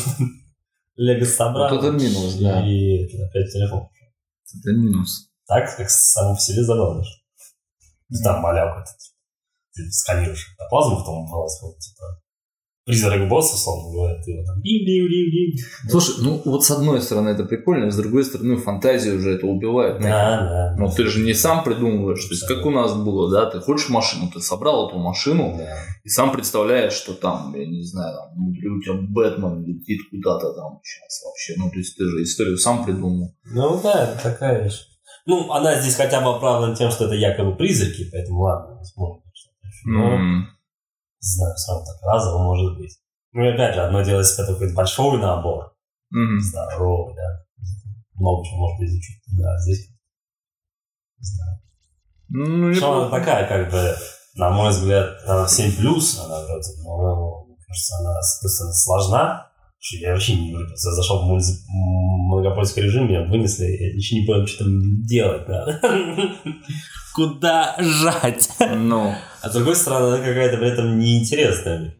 [0.97, 1.69] Лего собрал.
[1.75, 2.63] Вот это минус, да.
[2.67, 3.88] И опять телефон.
[4.62, 5.28] Это минус.
[5.49, 7.03] Так, как само по себе забавно.
[8.09, 12.21] Ты там малявка, ты, ты сканируешь плазму в том вылазь, вот, типа,
[12.85, 16.71] призрак босса, условно говоря, ты его там бим бим бим бим Слушай, ну вот с
[16.71, 20.01] одной стороны это прикольно, с другой стороны фантазию уже это убивает.
[20.01, 20.75] Да, да.
[20.77, 22.23] Но ты же не сам придумываешь.
[22.25, 25.77] То есть, как у нас было, да, ты хочешь машину, ты собрал эту машину Да.
[26.03, 30.53] и сам представляешь, что там, я не знаю, там, внутри у тебя Бэтмен летит куда-то
[30.53, 31.53] там сейчас вообще.
[31.57, 33.35] Ну, то есть ты же историю сам придумал.
[33.45, 34.88] Ну да, это такая вещь.
[35.29, 39.21] Ну, она здесь хотя бы оправдана тем, что это якобы призраки, поэтому ладно, возможно.
[39.85, 40.39] Но, М.
[40.41, 40.47] не
[41.21, 42.97] знаю, равно так разово может быть.
[43.33, 45.71] Ну и опять же, одно дело, если это какой-то большой набор,
[46.09, 46.39] Мгм.
[46.41, 47.43] здоровый, да.
[48.15, 49.21] Много чего может изучить.
[49.37, 49.89] Да, здесь
[51.19, 51.59] не знаю.
[52.29, 53.95] Ну, Что она такая, как бы,
[54.33, 60.11] на мой взгляд, она 7 плюс, она вроде, но, мне кажется, она, сложна, что я
[60.13, 60.67] вообще не люблю.
[60.67, 62.09] Я зашел в мульти- м,
[62.39, 65.80] многопольский режим, меня вынесли, я еще не понял, что там делать надо.
[67.15, 68.49] Куда жать?
[68.75, 71.95] Ну, А с другой стороны, она какая-то при этом неинтересная.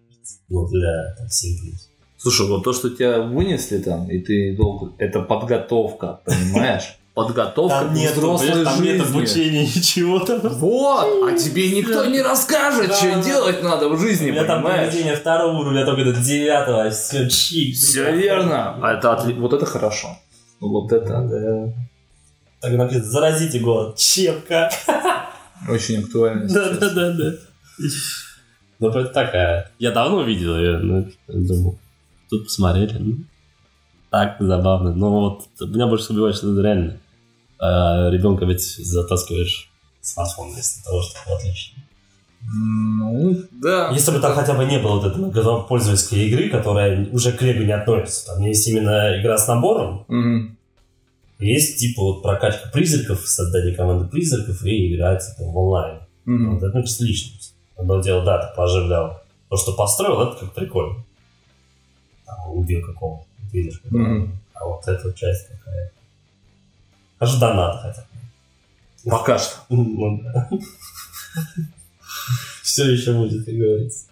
[0.50, 1.90] Ну, для там, 7 плюс.
[2.18, 4.94] слушай, вот то, что тебя вынесли там, и ты долго...
[4.98, 6.96] Это подготовка, понимаешь?
[7.16, 9.18] Подготовка Там к нет, взрослой там нет жизни.
[9.18, 10.40] обучения, ничего там.
[10.42, 13.22] Вот, а тебе никто не расскажет, Да, что да.
[13.24, 14.90] делать надо в У жизни, меня там понимаешь?
[14.92, 17.76] поведение второго уровня, только до девятого, все чик.
[17.76, 18.78] Все верно.
[18.82, 20.18] А это отли- Вот это хорошо.
[20.60, 21.74] Вот это Да.
[22.62, 23.98] Так написано, заразите город.
[23.98, 24.72] Чем как?
[25.70, 26.48] очень актуально.
[26.48, 27.32] Да, да, да, да.
[28.80, 29.72] Ну, это такая.
[29.80, 31.78] Я давно видел ее, но думал,
[32.30, 32.98] тут посмотрели.
[32.98, 33.18] ну,
[34.10, 34.94] Так забавно.
[34.94, 35.10] Но
[35.60, 37.00] вот меня больше убивает, что это реально.
[37.60, 39.70] А, ребенка ведь затаскиваешь
[40.02, 41.79] смартфон вместо того, чтобы отлично.
[42.42, 43.90] Ну, да.
[43.92, 47.64] Если бы там хотя бы не было вот этой многопользовательской игры, которая уже к Лего
[47.64, 48.28] не относится.
[48.28, 50.58] Там есть именно игра с набором, Мгм.
[51.40, 56.00] есть типа вот прокачка призраков, создание команды призраков и игра типа в онлайн.
[56.26, 56.54] Мгм.
[56.56, 57.54] Вот это ну, чисто личность.
[57.78, 59.22] Одно дело, да, ты пооживлял.
[59.50, 61.04] То, что построил, это как прикольно.
[62.26, 63.82] Там, убил какого-то, видишь.
[63.90, 64.40] Мгм.
[64.54, 65.92] А вот эта часть такая.
[67.20, 69.10] Аж донат хотя бы.
[69.12, 69.56] Пока что.
[69.70, 70.50] Ну да.
[72.64, 74.06] Все еще будет, как говорится.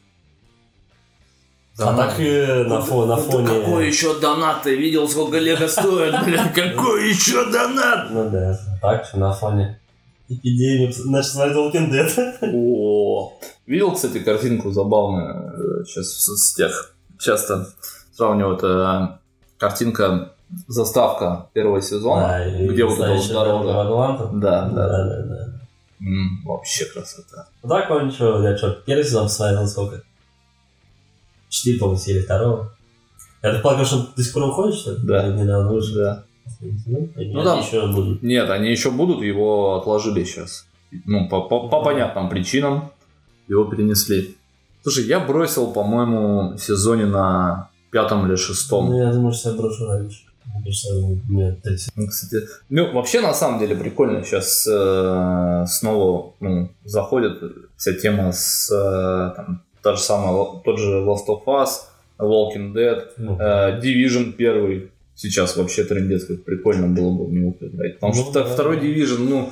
[1.79, 3.47] А так э, на, фо- на фоне...
[3.47, 4.63] Какой еще донат?
[4.63, 6.53] Ты видел, сколько лего стоит, блядь?
[6.55, 8.09] Какой еще донат?
[8.09, 9.79] Ну да, а так на фоне
[10.27, 10.91] эпидемии.
[11.07, 12.37] Начал смотреть Walking Dead.
[12.53, 16.95] О, видел, кстати, картинку забавную сейчас в соцсетях.
[17.19, 17.67] Часто
[18.11, 19.17] сравнивают э,
[19.59, 20.33] картинка
[20.67, 24.29] заставка первого сезона, Да, где вот эта дорога.
[24.33, 25.03] Да, Да, да.
[25.23, 25.46] да,
[25.99, 26.05] да.
[26.05, 27.47] М, Вообще красота.
[27.63, 30.03] Ну так, он ничего, я что, первый сезон посмотрел сколько?
[31.49, 32.73] Четыре, по-моему, серии второго.
[33.43, 34.97] Я так полагаю, что до сих пор выходит, что ли?
[35.03, 35.27] Да.
[35.27, 35.95] Недавно вышел.
[35.95, 36.23] Да.
[36.85, 38.21] Ну, Ну, там- еще будут.
[38.23, 40.65] Нет, они еще будут, его отложили сейчас.
[41.05, 42.91] Ну, по, по- по понятным причинам
[43.47, 44.35] его перенесли.
[44.83, 48.89] Слушай, я бросил, по-моему, в сезоне на пятом или шестом.
[48.89, 50.23] Ну, я думаю, что я брошу раньше.
[51.95, 57.41] Ну, кстати, ну, вообще, на самом деле, прикольно сейчас э, снова ну, заходит
[57.77, 61.69] вся тема с э, там, та же самая, тот же Last of Us,
[62.19, 64.91] Walking Dead, Ну, э, Division первый.
[65.15, 67.95] Сейчас вообще трендец, как прикольно было бы в него поиграть.
[67.95, 68.45] Потому Ну, что да.
[68.45, 69.49] второй Division, ну,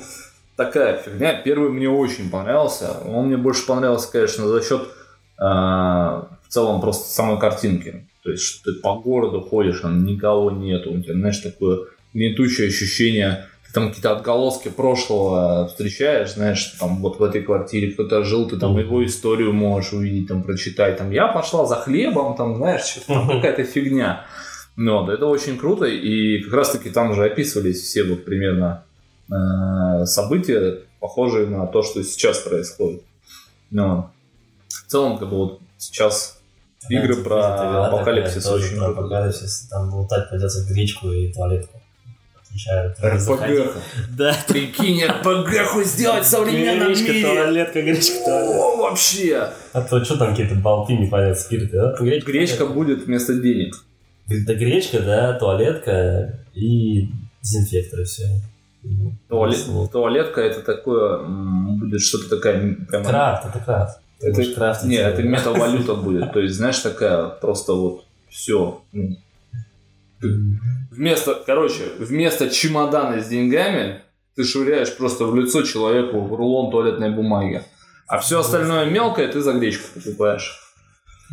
[0.56, 1.34] такая фигня.
[1.42, 2.90] Первый мне очень понравился.
[3.04, 8.06] Он мне больше понравился, конечно, за счет э, в целом просто самой картинки.
[8.26, 10.92] То есть, что ты по городу ходишь, а никого нету.
[10.92, 13.46] У тебя, знаешь, такое гнетущее ощущение.
[13.68, 18.56] Ты там какие-то отголоски прошлого встречаешь, знаешь, там вот в этой квартире кто-то жил, ты
[18.56, 20.96] там его историю можешь увидеть, там прочитать.
[20.96, 24.26] Там я пошла за хлебом, там, знаешь, что-то там какая-то фигня.
[24.74, 28.82] Ну, вот, это очень круто, и как раз-таки там же описывались все вот примерно
[29.30, 33.02] э, события, похожие на то, что сейчас происходит.
[33.70, 34.10] Ну,
[34.66, 36.35] в целом, как бы вот сейчас
[36.88, 38.86] игры про апокалипсис очень круто.
[39.00, 39.68] апокалипсис.
[39.70, 41.80] Там лутать придется гречку и туалетку.
[43.02, 43.74] РПГ.
[44.16, 44.34] Да.
[44.48, 47.22] Прикинь, РПГ хоть сделать в современном Гречка, мире.
[47.34, 48.56] туалетка, гречка, туалетка.
[48.62, 49.48] О, вообще.
[49.74, 51.94] А то что там какие-то болты непонятно, спирты, да?
[52.00, 53.74] Гречка, Гречка будет вместо денег.
[54.28, 57.10] Да гречка, да, туалетка и
[57.42, 58.24] дезинфектор, все.
[59.28, 62.74] Туалет- туалетка это такое, будет что-то такая...
[62.88, 63.98] прямо- Крафт, это крафт.
[64.20, 65.04] Ты Это, крафтить не, себе.
[65.06, 66.32] это метавалюта будет.
[66.32, 68.82] То есть, знаешь, такая просто вот все.
[70.90, 74.00] Вместо, короче, вместо чемодана с деньгами
[74.34, 77.62] ты швыряешь просто в лицо человеку рулон туалетной бумаги.
[78.08, 80.60] А все остальное мелкое ты за гречку покупаешь.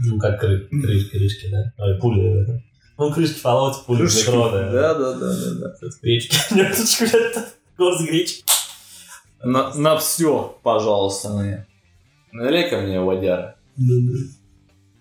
[0.05, 1.71] Ну, как кры- крышки, крышки, да?
[1.77, 2.59] Ой, пули, да?
[2.97, 4.71] Ну, крышки полоте, пули в метро, да.
[4.71, 5.69] Да, да, да, да, да.
[5.79, 6.35] Тут Гречки.
[6.53, 7.45] Нет, тут что-то
[7.77, 8.43] горсть гречки.
[9.43, 11.67] На, на все, пожалуйста, мне.
[12.33, 13.55] Налей-ка мне водяра.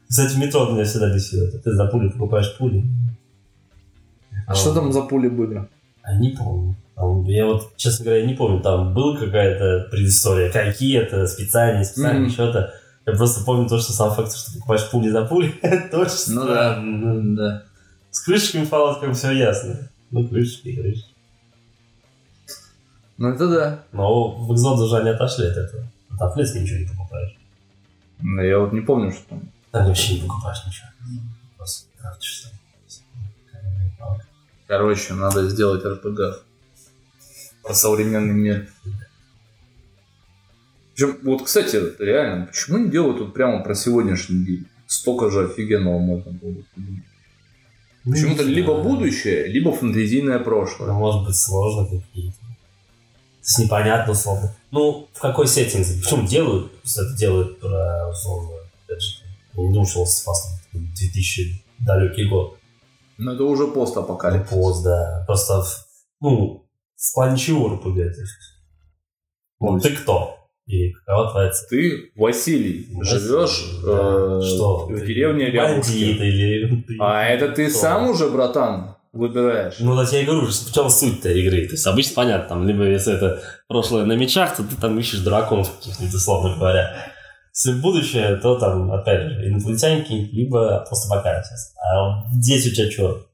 [0.08, 1.50] Кстати, в метро меня всегда бесило.
[1.50, 2.84] Ты за пули покупаешь пули.
[4.46, 5.66] А что там за пули были?
[6.02, 6.76] А не помню.
[7.26, 12.30] Я вот, честно говоря, не помню, там была какая-то предыстория, какие это специальные, специальные, Мгм.
[12.32, 12.74] что-то.
[13.06, 16.34] Я просто помню то, что сам факт, что ты покупаешь пули за пули, это очень
[16.34, 16.72] Ну да.
[16.74, 17.36] странно.
[17.36, 17.62] Да.
[18.10, 19.88] С крышечками палатками все ясно.
[20.10, 21.10] Ну, крышечки и крышечки.
[23.16, 23.82] Ну это да.
[23.92, 25.84] Но в экзоду же они отошли от этого.
[26.18, 27.36] Там, в принципе, ничего не покупаешь.
[28.20, 29.48] Но я вот не помню, что там.
[29.70, 30.88] Там вообще не покупаешь ничего.
[31.56, 32.52] Просто крафтишь сам.
[34.66, 36.44] Короче, надо сделать РПГ.
[37.62, 38.68] Про современный мир.
[40.94, 44.66] Причем, вот, кстати, реально, почему не делают вот прямо про сегодняшний день?
[44.86, 47.04] Столько же офигенного можно было придумать.
[48.04, 50.92] Почему-то Ну, не либо будущее, либо фантазийное Ну, прошлое.
[50.92, 52.36] может быть, сложно какие-то.
[53.42, 54.54] С непонятно словно.
[54.70, 55.84] Ну, в какой сеттинг?
[55.86, 56.72] В чем делают?
[56.84, 58.50] Это делают про условно.
[58.86, 59.08] Опять же,
[59.56, 60.24] не of Us
[60.72, 62.56] там 2000 далекий год.
[63.18, 64.48] Но это уже Ну, постапокалипсис.
[64.50, 65.24] пост, да.
[65.26, 65.86] Просто, в-
[66.20, 67.68] ну, в плане чего.
[69.58, 70.38] Вот ты кто?
[70.66, 71.68] И какова твоя цель?
[71.68, 74.38] Ты, Василий, живешь Да.
[74.38, 74.86] э, что?
[74.86, 75.92] в Ты деревне Рябушки.
[75.92, 76.84] или...
[77.00, 77.78] А это ты кто?
[77.78, 79.74] сам уже, братан, выбираешь?
[79.78, 81.66] Ну, вот я и говорю, в чем суть-то игры.
[81.66, 85.20] То есть обычно понятно, там, либо если это прошлое на мечах, то ты там ищешь
[85.20, 86.96] драконов каких-нибудь, условно говоря.
[87.54, 91.74] Если будущее, то там, опять же, инопланетяне какие-нибудь, либо постапокалипсис.
[91.76, 93.26] А здесь у тебя что?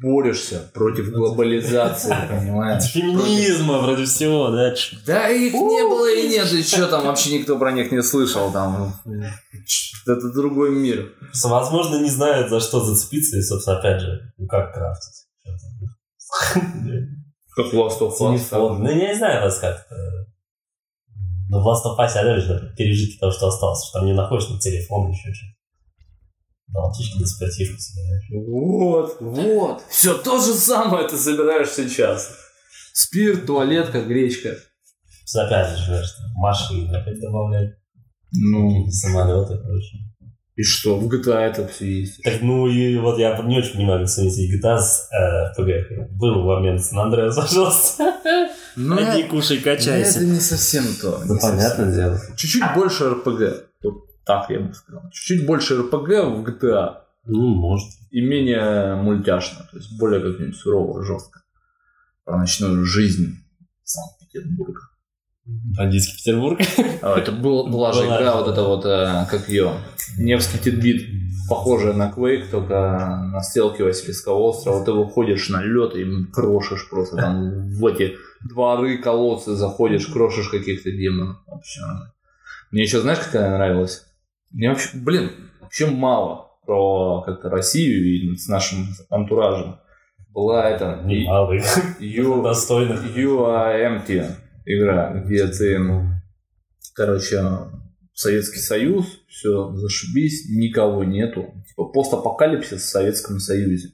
[0.00, 2.84] Борешься против глобализации, понимаешь?
[2.84, 4.74] Феминизма, вроде всего, да?
[5.06, 8.52] Да их не было и нет, и что там вообще никто про них не слышал
[8.52, 8.94] там.
[10.06, 11.14] Это другой мир.
[11.44, 15.26] Возможно, не знают, за что зацепиться, и, собственно, опять же, ну как крафтить.
[17.56, 18.78] Как Last of Us.
[18.78, 19.94] Ну, я не знаю вас как-то.
[21.48, 24.48] Но в Last of Us, опять же, пережитки того, что осталось, что там не находишь
[24.48, 25.55] на телефон, еще что-то.
[26.76, 28.24] Балтички до спиртишку собираешь.
[28.30, 29.82] Вот, вот.
[29.88, 32.30] Все то же самое ты собираешь сейчас.
[32.92, 34.56] Спирт, туалетка, гречка.
[35.34, 36.02] Опять же,
[36.36, 37.74] машины опять добавлять,
[38.32, 40.00] Ну, самолеты и прочее.
[40.54, 42.22] и что, в GTA это все есть.
[42.22, 46.08] Так, ну и вот я не очень понимаю, совместить GTA с э, PG.
[46.12, 48.14] Был момент Сан Андреас, пожалуйста.
[48.76, 50.18] Ну, Иди кушай, качайся.
[50.20, 51.20] это не совсем то.
[51.26, 52.20] Ну, понятное дело.
[52.36, 53.66] Чуть-чуть больше РПГ.
[54.26, 55.08] Так я бы сказал.
[55.12, 56.96] Чуть-чуть больше РПГ в GTA.
[57.26, 57.88] Ну, может.
[58.10, 59.68] И менее мультяшно.
[59.70, 61.42] То есть более как-нибудь сурово, жестко.
[62.24, 63.36] Про ночную жизнь
[63.84, 64.80] Санкт-Петербурга.
[65.44, 66.60] Бандитский Петербург.
[67.02, 69.74] А, это был, была же Была игра, вот это вот, э, как ее,
[70.18, 71.06] Невский Титбит,
[71.48, 74.84] похожая на Quake, только на стрелке Васильевского острова.
[74.84, 80.90] Ты выходишь на лед и крошишь просто там в эти дворы, колодцы заходишь, крошишь каких-то
[80.90, 81.36] демонов.
[81.46, 81.80] Вообще.
[82.72, 84.04] Мне еще знаешь, какая нравилась?
[84.52, 85.30] Мне вообще, блин,
[85.60, 89.78] вообще мало про как-то Россию и с нашим антуражем.
[90.30, 91.60] Была это Немалый.
[92.00, 92.42] You.
[93.14, 94.26] You are empty
[94.66, 95.80] игра, где ты,
[96.94, 97.42] короче,
[98.12, 101.54] Советский Союз, все, зашибись, никого нету.
[101.68, 103.90] Типа постапокалипсис в Советском Союзе.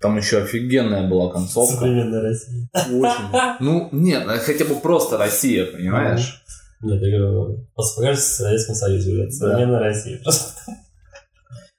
[0.00, 1.76] Там еще офигенная была концовка.
[1.76, 2.68] Современная Россия.
[2.74, 3.60] Очень.
[3.60, 6.42] Ну, нет, ну, хотя бы просто Россия, понимаешь?
[6.84, 10.20] Нет, я говорю, покажешь в Советском Союзе, блядь, современная Россия.
[10.22, 10.54] Просто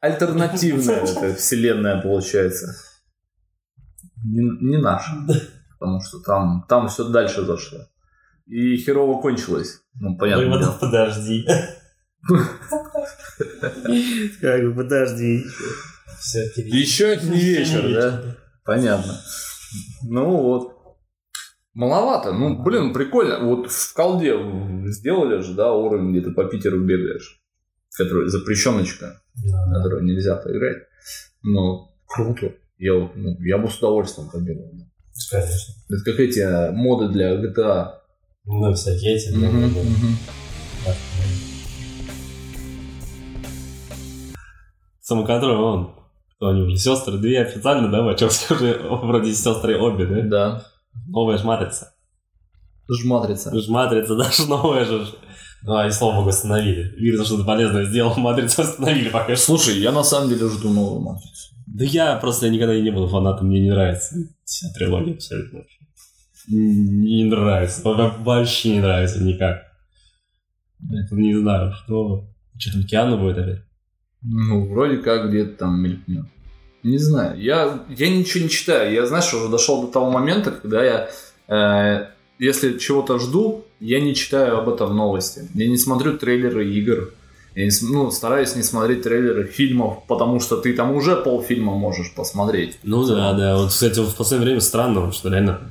[0.06, 2.76] Альтернативная эта вселенная получается.
[4.24, 5.12] Не, не наша.
[5.80, 7.80] Потому что там, там все дальше зашло.
[8.46, 9.82] И херово кончилось.
[9.96, 10.44] Ну, понятно.
[10.44, 11.48] Ой, вот подожди.
[14.42, 15.44] Как бы подожди.
[16.56, 18.36] Еще не вечер, да?
[18.64, 19.20] Понятно.
[20.04, 20.75] Ну вот.
[21.76, 22.32] Маловато.
[22.32, 23.40] Ну, блин, прикольно.
[23.46, 24.34] Вот в колде
[24.86, 27.42] сделали же, да, уровень, где ты по Питеру бегаешь.
[27.98, 30.84] Который запрещеночка, Да, которую нельзя поиграть.
[31.44, 32.54] Но круто.
[32.78, 34.72] Я, вот, ну, я бы с удовольствием побегал.
[35.32, 35.74] конечно.
[35.90, 37.92] Это как эти а, моды для GTA.
[38.46, 39.30] Ну, всякие эти.
[39.34, 40.18] Ну, мгм.
[40.86, 40.96] так.
[45.02, 45.96] Самоконтроль, он.
[46.36, 46.78] Кто они уже?
[46.78, 48.02] Сестры две официально, да?
[48.02, 50.22] Вачовски уже вроде сестры обе, да?
[50.22, 50.66] Да.
[51.08, 51.94] Новая ж матрица.
[52.90, 53.52] Жматрица.
[53.60, 55.08] Ж матрица даже новая же.
[55.64, 56.94] Ну, а и слава богу, остановили.
[56.98, 59.46] Видно, что ты полезное сделал, матрицу остановили пока что.
[59.46, 61.56] Слушай, я на самом деле жду новую матрицу.
[61.68, 65.80] Да я просто никогда и не был фанатом, мне не нравится вся трилогия абсолютно вообще.
[66.48, 69.64] Не нравится, Во- вообще не нравится никак.
[70.80, 72.28] Это не знаю, что...
[72.58, 73.62] Что там, Киану будет опять?
[74.22, 76.26] Ну, вроде как где-то там мелькнет.
[76.86, 77.42] Не знаю.
[77.42, 78.94] Я, я ничего не читаю.
[78.94, 81.10] Я, знаешь, уже дошел до того момента, когда я,
[81.48, 82.06] э,
[82.38, 85.50] если чего-то жду, я не читаю об этом новости.
[85.56, 87.12] Я не смотрю трейлеры игр.
[87.56, 92.14] Я не ну, стараюсь не смотреть трейлеры фильмов, потому что ты там уже полфильма можешь
[92.14, 92.78] посмотреть.
[92.84, 93.58] Ну да, да.
[93.58, 95.62] Вот, кстати, в последнее время странно, что реально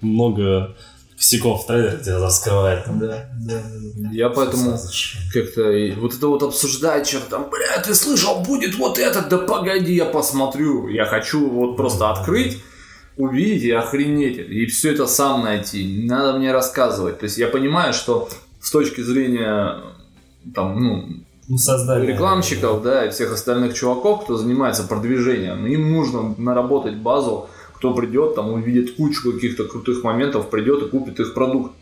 [0.00, 0.76] много
[1.20, 2.84] косяков в трейлере тебя раскрывает.
[2.84, 2.98] Там.
[2.98, 3.60] Да, да.
[4.10, 4.78] Я поэтому
[5.32, 5.62] как-то
[5.98, 10.06] вот это вот обсуждать, что там, бля, ты слышал, будет вот это, да погоди, я
[10.06, 10.88] посмотрю.
[10.88, 12.62] Я хочу вот просто открыть,
[13.18, 14.38] увидеть и охренеть.
[14.38, 15.84] И все это сам найти.
[15.84, 17.18] Не надо мне рассказывать.
[17.18, 18.30] То есть я понимаю, что
[18.60, 19.76] с точки зрения
[20.54, 21.04] там, ну,
[21.48, 22.12] Ну, создание.
[22.12, 27.50] рекламщиков, да, и всех остальных чуваков, кто занимается продвижением, им нужно наработать базу,
[27.80, 31.72] кто придет, там увидит кучу каких-то крутых моментов, придет и купит их продукт.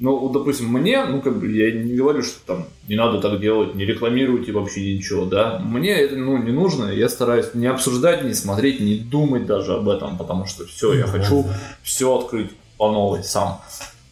[0.00, 3.40] Ну, вот, допустим, мне, ну, как бы, я не говорю, что там не надо так
[3.40, 5.60] делать, не рекламируйте вообще ничего, да.
[5.60, 9.88] Мне это, ну, не нужно, я стараюсь не обсуждать, не смотреть, не думать даже об
[9.88, 11.46] этом, потому что все, я Ну, хочу
[11.84, 13.60] все открыть по новой сам.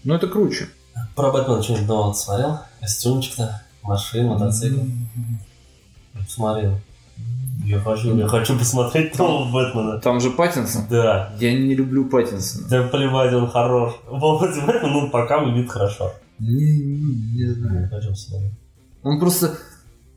[0.04, 0.68] Но это круче.
[1.16, 2.58] Про Бэтмена что-нибудь нового смотрел?
[2.78, 4.82] Костюмчик-то, машина, мотоцикл.
[6.14, 6.78] Посмотрел.
[7.64, 10.00] Я хочу, я хочу посмотреть нового Бэтмена.
[10.00, 10.82] Там же Паттинсон.
[10.90, 11.32] Да.
[11.38, 12.66] Я не люблю Паттинсона.
[12.68, 13.94] Да плевать, он хорош.
[14.08, 16.12] Володя Бэтмен, ну, пока выглядит хорошо.
[16.38, 16.48] Не,
[16.80, 17.88] не, не знаю.
[17.90, 18.52] Хочу посмотреть.
[19.02, 19.56] Он просто...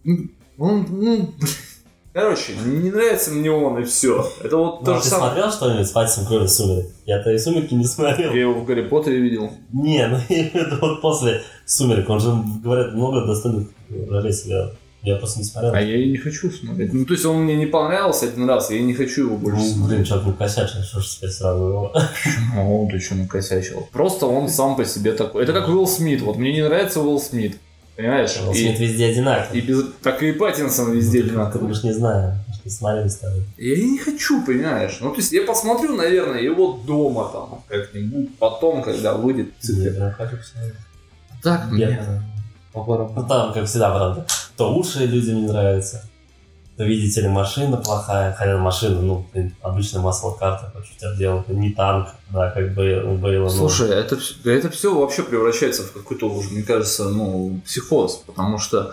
[0.04, 0.18] ну,
[0.58, 1.30] Он, ну...
[2.14, 4.28] Короче, не нравится мне он, и все.
[4.44, 5.32] Это вот Ну, то а же ты самое.
[5.32, 6.86] смотрел что-нибудь с Патисом, кроме «Сумерек»?
[7.08, 8.32] Я-то и «Сумерки» не смотрел.
[8.34, 9.50] Я его в Гарри Поттере видел.
[9.72, 12.08] Не, ну виду вот после «Сумерек».
[12.10, 12.30] Он же,
[12.64, 13.68] говорят, много достойных
[14.10, 14.72] ролей сыграл.
[15.04, 15.74] Я просто не смотрел.
[15.74, 16.94] А я и не хочу смотреть.
[16.94, 19.60] Ну, то есть он мне не понравился один раз, я и не хочу его больше
[19.60, 19.90] Ну, смотреть.
[19.90, 21.94] блин, человек накосячил, что ж теперь сразу его.
[22.56, 23.88] Ну, он-то еще накосячил.
[23.92, 25.44] Просто он сам по себе такой.
[25.44, 26.22] Это как Уилл Смит.
[26.22, 27.58] Вот мне не нравится Уилл Смит.
[27.98, 28.38] Понимаешь?
[28.42, 29.62] Уилл И- Смит везде И одинаковый.
[29.62, 29.84] без...
[30.02, 31.68] Так и Паттинсон везде Ну, одинаковый.
[31.68, 31.92] Мы ж не
[32.54, 33.44] ж не смотрели с тобой.
[33.58, 34.98] Я и не хочу, понимаешь?
[35.02, 39.50] Ну, то есть я посмотрю, наверное, его дома там как-нибудь, потом, когда выйдет.
[39.64, 40.74] Я хочу посмотреть.
[41.44, 42.00] Так, Я- мне
[42.74, 43.22] по барабану.
[43.22, 44.26] Ну там, как всегда, правда.
[44.58, 46.04] То лучшие людям не нравится,
[46.78, 49.26] то видите ли, машина плохая, хотя машина, ну,
[49.62, 53.44] обычная масло-карта, хоть что-то делать, не танк, да, как бы было.
[53.44, 53.50] ну.
[53.50, 58.24] Слушай, это, вс- да это все вообще превращается в какой-то уже, мне кажется, ну, психоз,
[58.26, 58.92] потому что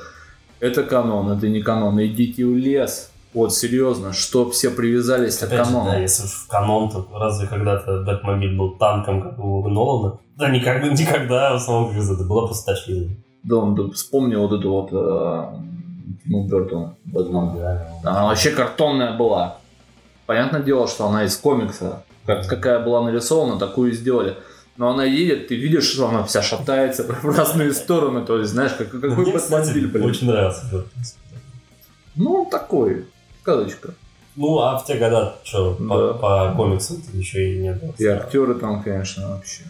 [0.61, 3.11] это канон, это не канон, идите в лес.
[3.33, 5.90] Вот, серьезно, что все привязались к Опять же, канону.
[5.93, 10.19] да, если уж в канон, то разве когда-то Бэтмобиль был танком, как у Нолана?
[10.37, 13.16] Да никогда, никогда, в основном, как это была просто тачливая.
[13.42, 15.61] Да, он да, вспомнил вот эту вот э,
[16.26, 17.57] Бертона, Бэтмен.
[18.05, 19.59] Она вообще картонная была.
[20.26, 22.05] Понятное дело, что она из комикса.
[22.26, 24.37] Как, какая была нарисована, такую и сделали.
[24.76, 28.24] Но она едет, ты видишь, что она вся шатается в разные стороны.
[28.24, 30.05] То есть, знаешь, как, какой Мне, кстати, блин.
[30.05, 30.66] очень нравился.
[30.66, 30.87] этот.
[32.16, 33.07] Ну, такой.
[33.42, 33.94] Сказочка.
[34.37, 35.87] Ну, а в те года, что, Да.
[35.88, 37.92] по, по комиксу еще и не было.
[37.98, 39.62] И актеры там, конечно, вообще.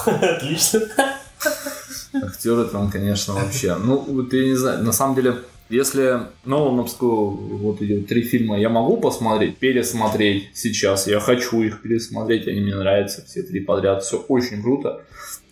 [0.06, 0.80] Отлично.
[2.22, 3.76] Актеры там, конечно, вообще.
[3.76, 5.36] Ну, вот я не знаю, на самом деле,
[5.68, 11.82] если Нолановскую вот эти вот три фильма я могу посмотреть, пересмотреть сейчас, я хочу их
[11.82, 15.02] пересмотреть, они мне нравятся, все три подряд, все очень круто,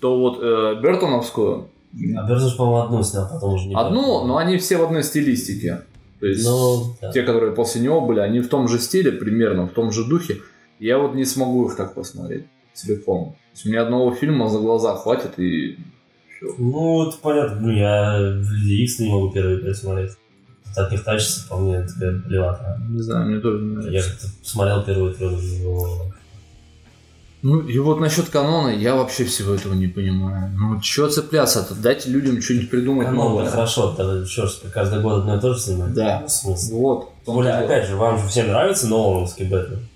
[0.01, 1.69] то вот э, Бертоновскую,
[2.17, 5.83] А Берзуш, по-моему, одну снял, потом уже не одну, но они все в одной стилистике.
[6.21, 7.13] То есть Ну, да.
[7.13, 10.39] те, которые после него были, они в том же стиле примерно, в том же духе.
[10.79, 13.33] Я вот не смогу их так посмотреть целиком.
[13.33, 15.79] То есть мне одного фильма за глаза хватит и
[16.37, 16.55] все.
[16.59, 17.61] Ну, это понятно.
[17.61, 20.13] Ну, я Люди Икс не могу первый пересмотреть.
[20.75, 22.81] Так не тачится, по мне, такая блевата.
[22.89, 24.11] Не знаю, мне тоже не Я нравится.
[24.11, 26.13] как-то смотрел первую трилогию.
[27.43, 30.51] Ну и вот насчет канона я вообще всего этого не понимаю.
[30.59, 31.75] Ну чё цепляться-то?
[31.75, 33.51] Дайте людям что-нибудь придумать Канон, новое.
[33.51, 35.93] хорошо, это что ж, каждый год одно и то же снимать?
[35.93, 36.21] Да.
[36.23, 36.79] Ну, смысл?
[36.81, 37.11] Вот.
[37.27, 39.87] более, опять же, вам же всем нравится Нолановский Бэтмен.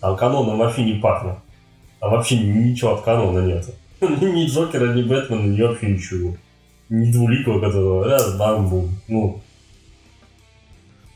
[0.00, 1.38] Там каноном вообще не пахнет.
[2.00, 3.66] А вообще ничего от канона нет.
[4.00, 6.36] Ни Джокера, ни Бэтмена, ни вообще ничего.
[6.88, 8.98] Ни двуликого, которого раз, бам, бум.
[9.08, 9.42] Ну,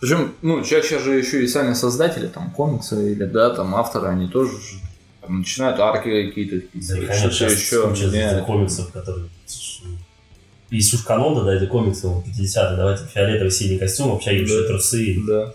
[0.01, 4.29] Причем, ну, чаще же еще и сами создатели, там, комиксы или, да, там, авторы, они
[4.29, 4.81] тоже же
[5.21, 7.89] там, начинают арки какие-то да, писать, конечно, что-то еще.
[7.89, 8.45] куча меняют.
[8.45, 9.29] комиксов, которые...
[10.71, 14.67] Если уж канон, то дайте комиксы 50-е, давайте фиолетовый синий костюм, общающие Да.
[14.69, 15.53] трусы Да.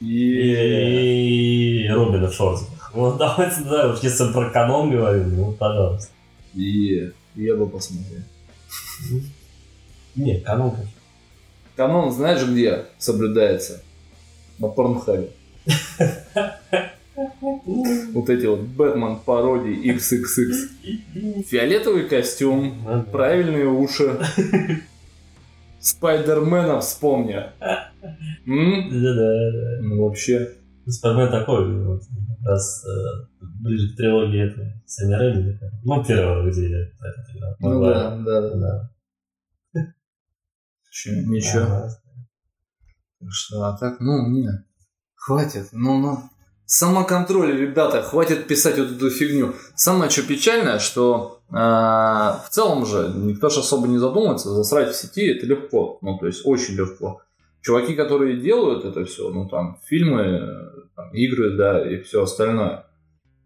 [0.00, 1.84] И...
[1.84, 2.68] и Робина в шортах.
[2.94, 6.10] Ну, давайте, да, уж если про канон говорим, ну, пожалуйста.
[6.54, 7.12] И...
[7.34, 8.20] Я бы посмотрел.
[10.14, 10.92] Нет, канон, конечно.
[11.76, 13.82] Канон знаешь где соблюдается?
[14.58, 15.30] На порнхабе.
[18.12, 21.42] Вот эти вот Бэтмен пародии XXX.
[21.44, 24.18] Фиолетовый костюм, правильные уши.
[25.80, 27.42] Спайдермена вспомни.
[28.44, 29.80] Да-да-да.
[29.82, 30.56] Ну вообще.
[30.86, 32.00] Супермен такой,
[32.44, 32.90] раз э,
[33.62, 35.80] ближе к трилогии это Сэмми Рэйми, такая.
[35.84, 37.56] ну, первого, где я этот играл.
[37.60, 38.56] Ну да, да, да.
[38.56, 38.92] да.
[40.94, 41.62] Ничего.
[41.62, 41.88] Ага.
[43.28, 44.48] Что, а так, ну, не.
[45.14, 46.18] Хватит, ну, ну.
[46.66, 49.54] Самоконтроль, ребята, хватит писать вот эту фигню.
[49.74, 54.96] Самое что печальное, что э, в целом же никто же особо не задумывается, засрать в
[54.96, 57.20] сети это легко, ну, то есть очень легко.
[57.60, 60.48] Чуваки, которые делают это все, ну, там, фильмы,
[60.94, 62.84] там, игры, да, и все остальное.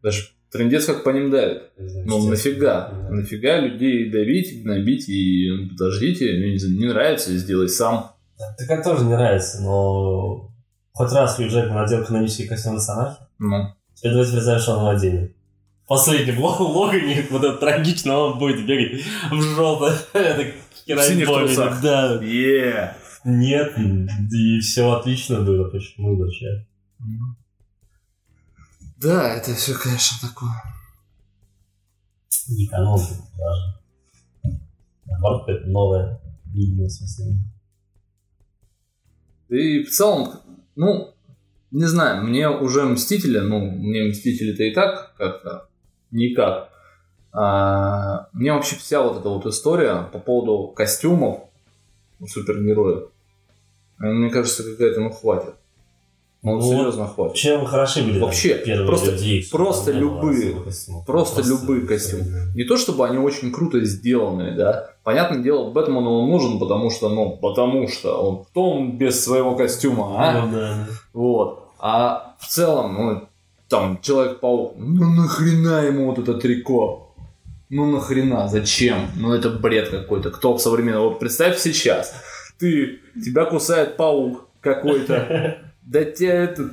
[0.03, 1.70] Даже трендец как по ним давит.
[1.76, 2.90] Ну, нафига?
[2.90, 3.11] Да.
[3.11, 8.12] Нафига людей давить, гнобить и ну, подождите, мне не, не нравится, сделай сам.
[8.59, 10.51] Так как тоже не нравится, но
[10.92, 15.28] хоть раз Хью Джекман надел канонический костюм на Санахе, Ну, теперь давайте представим, что он.
[15.84, 20.53] В последнем лог- Логане, вот это трагично, он будет бегать в желтом, это
[21.03, 21.80] синих трусах.
[21.82, 22.20] Да.
[22.22, 22.92] Yeah.
[23.24, 23.72] Нет,
[24.32, 26.64] и все отлично было, почему зачем?
[28.99, 30.53] Да, это все, конечно, такое.
[32.49, 33.01] Не канон
[33.38, 34.59] даже.
[35.05, 37.34] Наоборот, это новое видео, в смысле.
[39.49, 40.40] Да И в целом,
[40.74, 41.14] ну,
[41.70, 45.68] не знаю, мне уже Мстители, ну, мне Мстители-то и так как-то
[46.11, 46.70] никак.
[47.32, 51.51] А, мне вообще вся вот эта вот история по поводу костюмов
[52.18, 53.11] у супергероев,
[53.99, 55.55] мне кажется, какая-то, ну, хватит.
[56.47, 57.34] Ну, Ну, серьезно, хватит.
[57.34, 61.05] Чем хороши были Вообще, первые просто- Люди Икс, просто любые, костюмов.
[61.05, 62.24] просто любые костюмы.
[62.55, 64.90] Не то, чтобы они очень круто сделанные, да.
[65.03, 69.57] Понятное дело, Бэтмену он нужен, потому что, ну, потому что он кто он без своего
[69.57, 70.47] костюма, а?
[70.47, 70.86] Ну, да.
[71.12, 71.64] Вот.
[71.80, 73.22] А в целом, ну,
[73.68, 77.12] там, Человек-паук, ну нахрена ему вот это трико?
[77.70, 79.09] Ну нахрена, зачем?
[79.16, 80.30] Ну это бред какой-то.
[80.30, 81.03] Кто в современном...
[81.09, 82.14] Вот представь сейчас,
[82.61, 86.70] ты, тебя кусает паук какой-то, да тебя это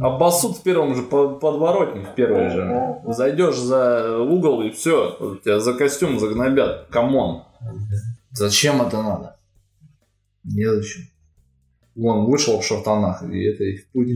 [0.00, 2.62] обоссут в первом же по- подворотне, в первой же.
[3.06, 6.88] Зайдешь за угол и все, тебя за костюм загнобят.
[6.90, 7.44] Come on.
[8.32, 9.36] Зачем это надо?
[10.44, 11.04] Незачем.
[11.96, 14.08] Вон, вышел в шортанах, и это и в путь.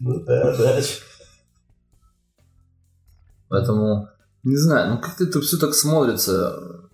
[0.00, 0.24] Ну.
[3.48, 4.08] Поэтому,
[4.48, 6.88] не знаю, ну как-то это все так смотрится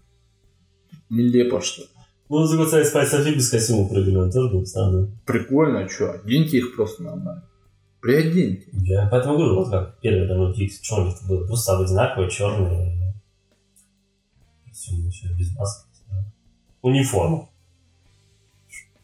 [1.09, 1.89] нелепо, что ли.
[2.29, 5.09] Ну, за год Спайс Софи без костюма прыгнули, тоже было странно.
[5.25, 7.49] Прикольно, что, оденьте их просто нормально.
[8.01, 8.67] Приоденьте.
[8.73, 11.47] Я поэтому говорю, вот как первый Люди Икс, что у них было?
[11.47, 13.15] Просто там одинаковые, черные.
[14.67, 15.89] Костюмы еще без маски.
[16.83, 17.49] Униформа.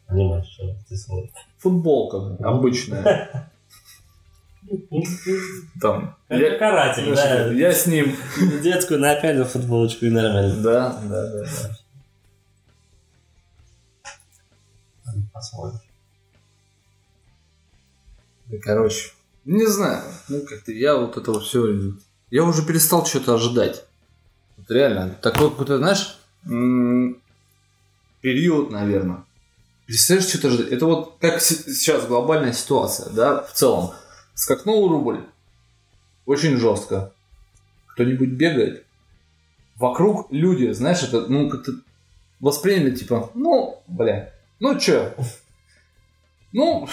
[0.07, 1.31] Понимаешь, что ты смотришь.
[1.57, 3.49] Футболка обычная.
[5.81, 6.15] Там.
[6.29, 7.51] Я, каратель, да.
[7.51, 8.15] я с ним.
[8.61, 10.55] Детскую напялил футболочку и нормально.
[10.61, 11.43] Да, да, да.
[11.43, 11.77] да.
[15.33, 15.79] Посмотрим.
[18.45, 19.11] Да, короче,
[19.45, 21.93] не знаю, ну как-то я вот это все,
[22.29, 23.85] я уже перестал что-то ожидать.
[24.57, 26.17] Вот реально, такой какой-то, знаешь,
[28.21, 29.23] период, наверное.
[29.85, 30.71] Перестаешь что-то ожидать.
[30.71, 33.91] Это вот как сейчас глобальная ситуация, да, в целом.
[34.41, 35.19] Скакнул рубль,
[36.25, 37.13] очень жестко.
[37.89, 38.83] Кто-нибудь бегает.
[39.77, 41.73] Вокруг люди, знаешь, это, ну, как-то
[42.39, 45.13] восприняли, типа, ну, бля, ну чё?
[46.53, 46.87] Ну,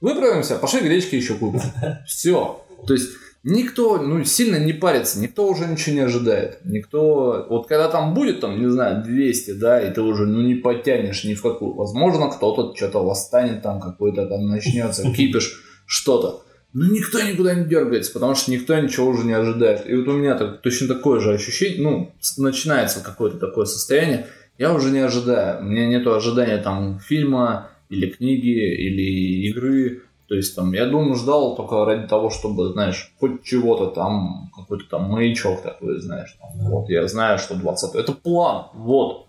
[0.00, 1.62] выправимся, пошли гречки еще купим.
[2.06, 2.60] Все.
[2.84, 3.10] То есть
[3.44, 6.58] никто, ну, сильно не парится, никто уже ничего не ожидает.
[6.64, 10.56] Никто, вот когда там будет, там, не знаю, 200, да, и ты уже, ну, не
[10.56, 11.74] потянешь ни в какую.
[11.74, 16.44] Возможно, кто-то что-то восстанет там, какой-то там начнется, кипиш, что-то.
[16.72, 19.88] Но никто никуда не дергается, потому что никто ничего уже не ожидает.
[19.88, 24.26] И вот у меня так, точно такое же ощущение, ну, начинается какое-то такое состояние,
[24.56, 25.60] я уже не ожидаю.
[25.60, 30.02] У меня нет ожидания там фильма или книги или игры.
[30.28, 34.84] То есть там я думаю, ждал только ради того, чтобы, знаешь, хоть чего-то там, какой-то
[34.88, 36.34] там маячок такой, знаешь.
[36.40, 39.26] Там, вот я знаю, что 20 Это план, вот.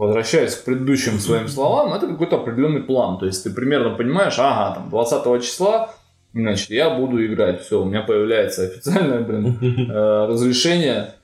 [0.00, 3.18] Возвращаясь к предыдущим своим словам, это какой-то определенный план.
[3.18, 5.90] То есть ты примерно понимаешь, ага, там 20 числа
[6.32, 7.62] Значит, я буду играть.
[7.62, 9.58] Все, у меня появляется официальное, блин,
[9.90, 11.14] э, разрешение.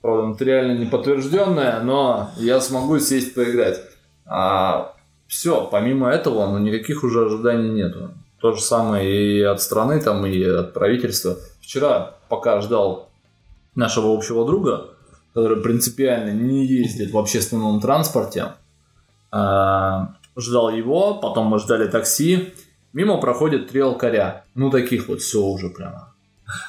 [0.00, 3.82] Правда, материально не подтвержденное, но я смогу сесть поиграть.
[4.24, 4.94] А
[5.26, 8.10] все, помимо этого, ну, никаких уже ожиданий нету.
[8.40, 11.36] То же самое и от страны, там, и от правительства.
[11.60, 13.10] Вчера, пока ждал
[13.74, 14.93] нашего общего друга,
[15.34, 18.52] который принципиально не ездит в общественном транспорте,
[19.30, 22.54] а, ждал его, потом мы ждали такси,
[22.94, 24.44] Мимо проходит три алкаря.
[24.54, 26.14] Ну, таких вот все уже прямо.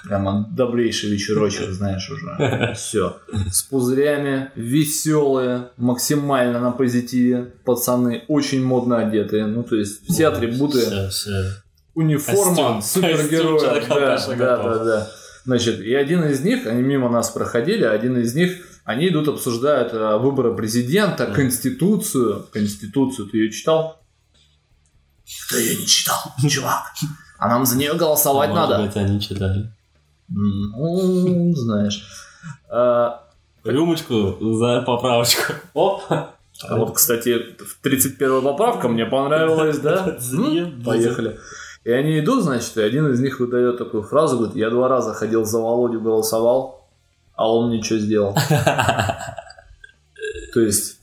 [0.05, 2.73] Прямо добрейший вечерочек, знаешь, уже.
[2.75, 3.17] Все.
[3.51, 7.53] С пузырями, веселые, максимально на позитиве.
[7.63, 9.45] Пацаны очень модно одетые.
[9.45, 10.79] Ну, то есть все атрибуты.
[10.79, 11.31] Все, все.
[11.93, 13.85] Униформа супергероя.
[13.87, 15.07] Да, да, да, да.
[15.45, 19.93] Значит, и один из них, они мимо нас проходили, один из них, они идут, обсуждают
[19.93, 22.47] э, выборы президента, конституцию.
[22.51, 24.01] Конституцию, ты ее читал?
[25.47, 26.17] Кто ее не читал,
[26.49, 26.93] чувак?
[27.37, 28.83] А нам за нее голосовать Может надо.
[28.83, 29.71] Быть, они читали.
[30.27, 32.03] Ну, знаешь.
[32.69, 33.23] А,
[33.63, 35.53] Рюмочку за поправочку.
[35.73, 36.03] Оп.
[36.09, 36.35] А
[36.77, 40.17] вот, кстати, 31 поправка мне понравилась, да?
[40.85, 41.39] Поехали.
[41.85, 45.13] И они идут, значит, и один из них выдает такую фразу, говорит, я два раза
[45.13, 46.89] ходил за Володю, голосовал,
[47.33, 48.35] а он ничего сделал.
[50.53, 50.95] То есть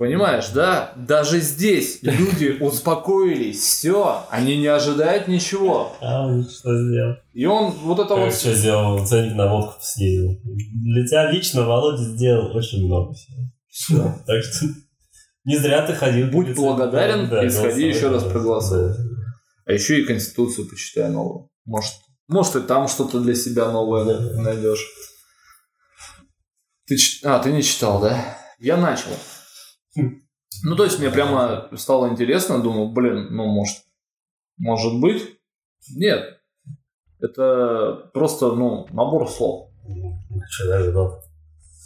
[0.00, 0.92] Понимаешь, да?
[0.96, 5.92] Даже здесь люди успокоились, все, они не ожидают ничего.
[6.00, 7.16] А он что сделал?
[7.34, 8.32] И он вот это как вот...
[8.32, 9.06] Что сделал?
[9.06, 10.40] Ценник на водку съездил.
[10.42, 13.36] Для тебя лично Володя сделал очень много всего.
[13.68, 14.14] Все.
[14.26, 14.68] Так что
[15.44, 16.28] не зря ты ходил.
[16.28, 18.94] Будь благодарен да, и сходи еще раз проголосуй.
[19.66, 21.50] А еще и Конституцию почитай новую.
[21.64, 21.92] Может,
[22.28, 24.42] может и там что-то для себя новое да.
[24.42, 24.86] найдешь.
[26.86, 28.38] Ты, а, ты не читал, да?
[28.58, 29.10] Я начал.
[29.94, 33.78] Ну, то есть мне прямо стало интересно, думал, блин, ну, может,
[34.58, 35.38] может быть?
[35.94, 36.40] Нет.
[37.20, 39.70] Это просто, ну, набор слов.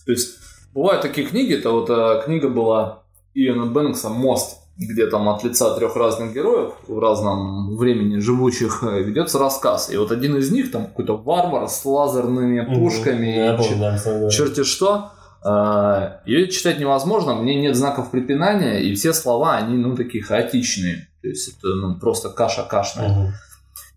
[0.07, 0.39] То есть,
[0.73, 3.05] бывают такие книги, это вот а, книга была
[3.35, 9.03] Иэна Бэнкса «Мост», где там от лица трех разных героев в разном времени живущих э,
[9.03, 9.91] ведется рассказ.
[9.91, 14.31] И вот один из них, там какой-то варвар с лазерными пушками, mm-hmm.
[14.31, 15.13] черти что,
[15.47, 21.09] а, Ее читать невозможно, мне нет знаков препинания, и все слова, они, ну, такие хаотичные.
[21.21, 23.11] То есть это, ну, просто каша кашная.
[23.11, 23.33] Угу.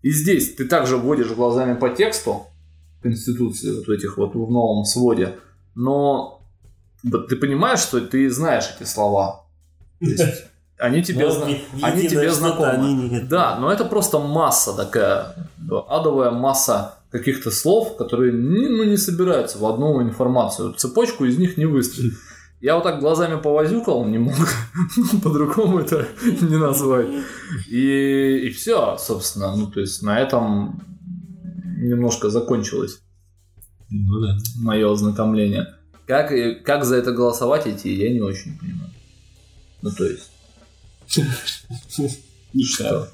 [0.02, 2.46] И здесь ты также вводишь глазами по тексту
[3.02, 5.36] Конституции, вот в этих вот в новом своде,
[5.74, 6.42] но
[7.02, 9.46] ты понимаешь, что ты знаешь эти слова.
[10.00, 10.44] То есть,
[10.78, 11.46] они тебе, ну, зна...
[11.82, 12.68] они тебе знакомы.
[12.68, 15.34] Они Да, но это просто масса такая,
[15.88, 20.74] адовая масса каких-то слов, которые не, ну, не собираются в одну информацию.
[20.74, 22.14] Цепочку из них не выстроить.
[22.60, 24.34] Я вот так глазами повозюкал, не мог
[25.22, 27.06] по-другому это не назвать.
[27.68, 29.54] И, и все, собственно.
[29.54, 30.82] Ну, то есть на этом
[31.80, 33.00] немножко закончилось
[33.90, 34.36] ну, да.
[34.56, 35.74] мое ознакомление.
[36.06, 36.32] Как,
[36.64, 38.90] как за это голосовать идти, я не очень понимаю.
[39.82, 40.30] Ну, то есть...
[41.08, 43.08] Что?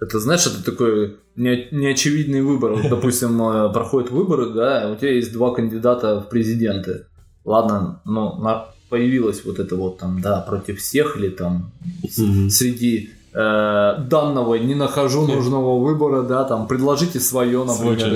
[0.00, 2.72] Это, знаешь, это такой не, неочевидный выбор.
[2.72, 7.06] Вот, допустим, э, проходят выборы, да, у тебя есть два кандидата в президенты.
[7.44, 11.72] Ладно, но на, появилось вот это вот там, да, против всех или там
[12.08, 17.98] среди данного не нахожу нужного выбора, да, там, предложите свое, например.
[17.98, 18.12] Свой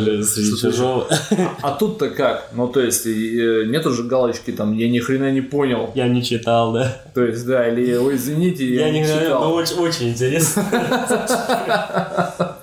[1.31, 2.51] А, а тут-то как?
[2.53, 5.91] Ну, то есть, э, нету же галочки там, я ни хрена не понял.
[5.95, 7.03] Я не читал, да.
[7.15, 9.45] То есть, да, или, ой, извините, я, я не читал.
[9.45, 10.65] Ну, очень, очень интересно.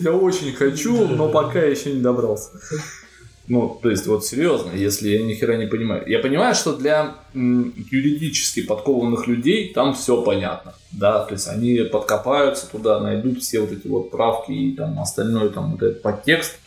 [0.00, 2.50] Я очень хочу, но пока еще не добрался.
[3.46, 6.04] Ну, то есть, вот серьезно, если я ни хера не понимаю.
[6.06, 10.74] Я понимаю, что для юридически подкованных людей там все понятно.
[10.92, 15.50] Да, то есть они подкопаются туда, найдут все вот эти вот правки и там остальное,
[15.50, 16.58] там вот этот подтекст.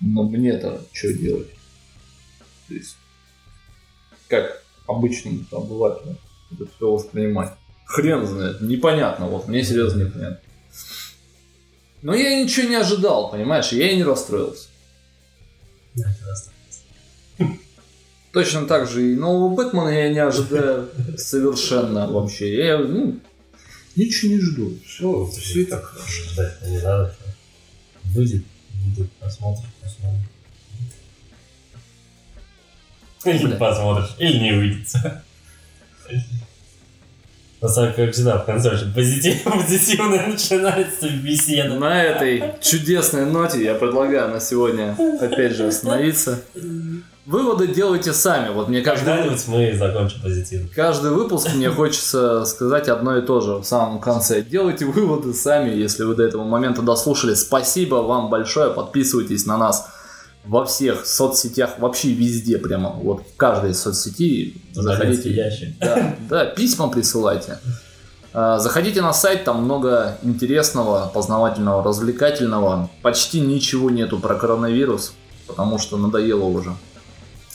[0.00, 1.48] Но мне-то что делать?
[2.68, 2.96] То есть,
[4.28, 6.18] как обычному обывателю
[6.52, 7.52] это все воспринимать?
[7.86, 10.40] Хрен знает, непонятно, вот мне серьезно непонятно.
[12.02, 14.68] Но я ничего не ожидал, понимаешь, я и не расстроился.
[18.32, 20.88] Точно так же и нового Бэтмена я не ожидаю
[21.18, 22.64] совершенно вообще.
[22.64, 23.20] Я, ну,
[23.94, 24.78] ничего не жду.
[24.86, 26.24] Все, все и так хорошо.
[26.30, 27.12] Ждать не надо.
[27.12, 27.24] что
[28.14, 30.28] Выйдет, выйдет, посмотришь, посмотришь.
[33.24, 34.88] Или посмотришь, или не выйдет.
[37.62, 41.74] На самом деле, как всегда, в конце очень позитив, позитивно начинается беседа.
[41.74, 46.40] На этой чудесной ноте я предлагаю на сегодня опять же остановиться.
[47.24, 48.52] Выводы делайте сами.
[48.52, 50.68] Вот мне каждый, Когда-нибудь мы закончим позитивно.
[50.74, 54.42] каждый выпуск мне хочется сказать одно и то же в самом конце.
[54.42, 57.34] Делайте выводы сами, если вы до этого момента дослушали.
[57.34, 58.70] Спасибо вам большое.
[58.70, 59.88] Подписывайтесь на нас
[60.44, 62.90] во всех соцсетях, вообще везде прямо.
[62.90, 65.78] Вот в каждой соцсети Заходите ящик.
[65.78, 67.58] Да, да, письма присылайте.
[68.32, 72.90] А, Заходите на сайт, там много интересного, познавательного, развлекательного.
[73.02, 75.14] Почти ничего нету про коронавирус,
[75.46, 76.74] потому что надоело уже.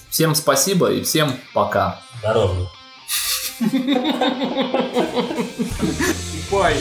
[0.10, 2.00] Всем спасибо и всем пока.
[2.22, 2.70] Здорово.
[6.52, 6.78] Бай.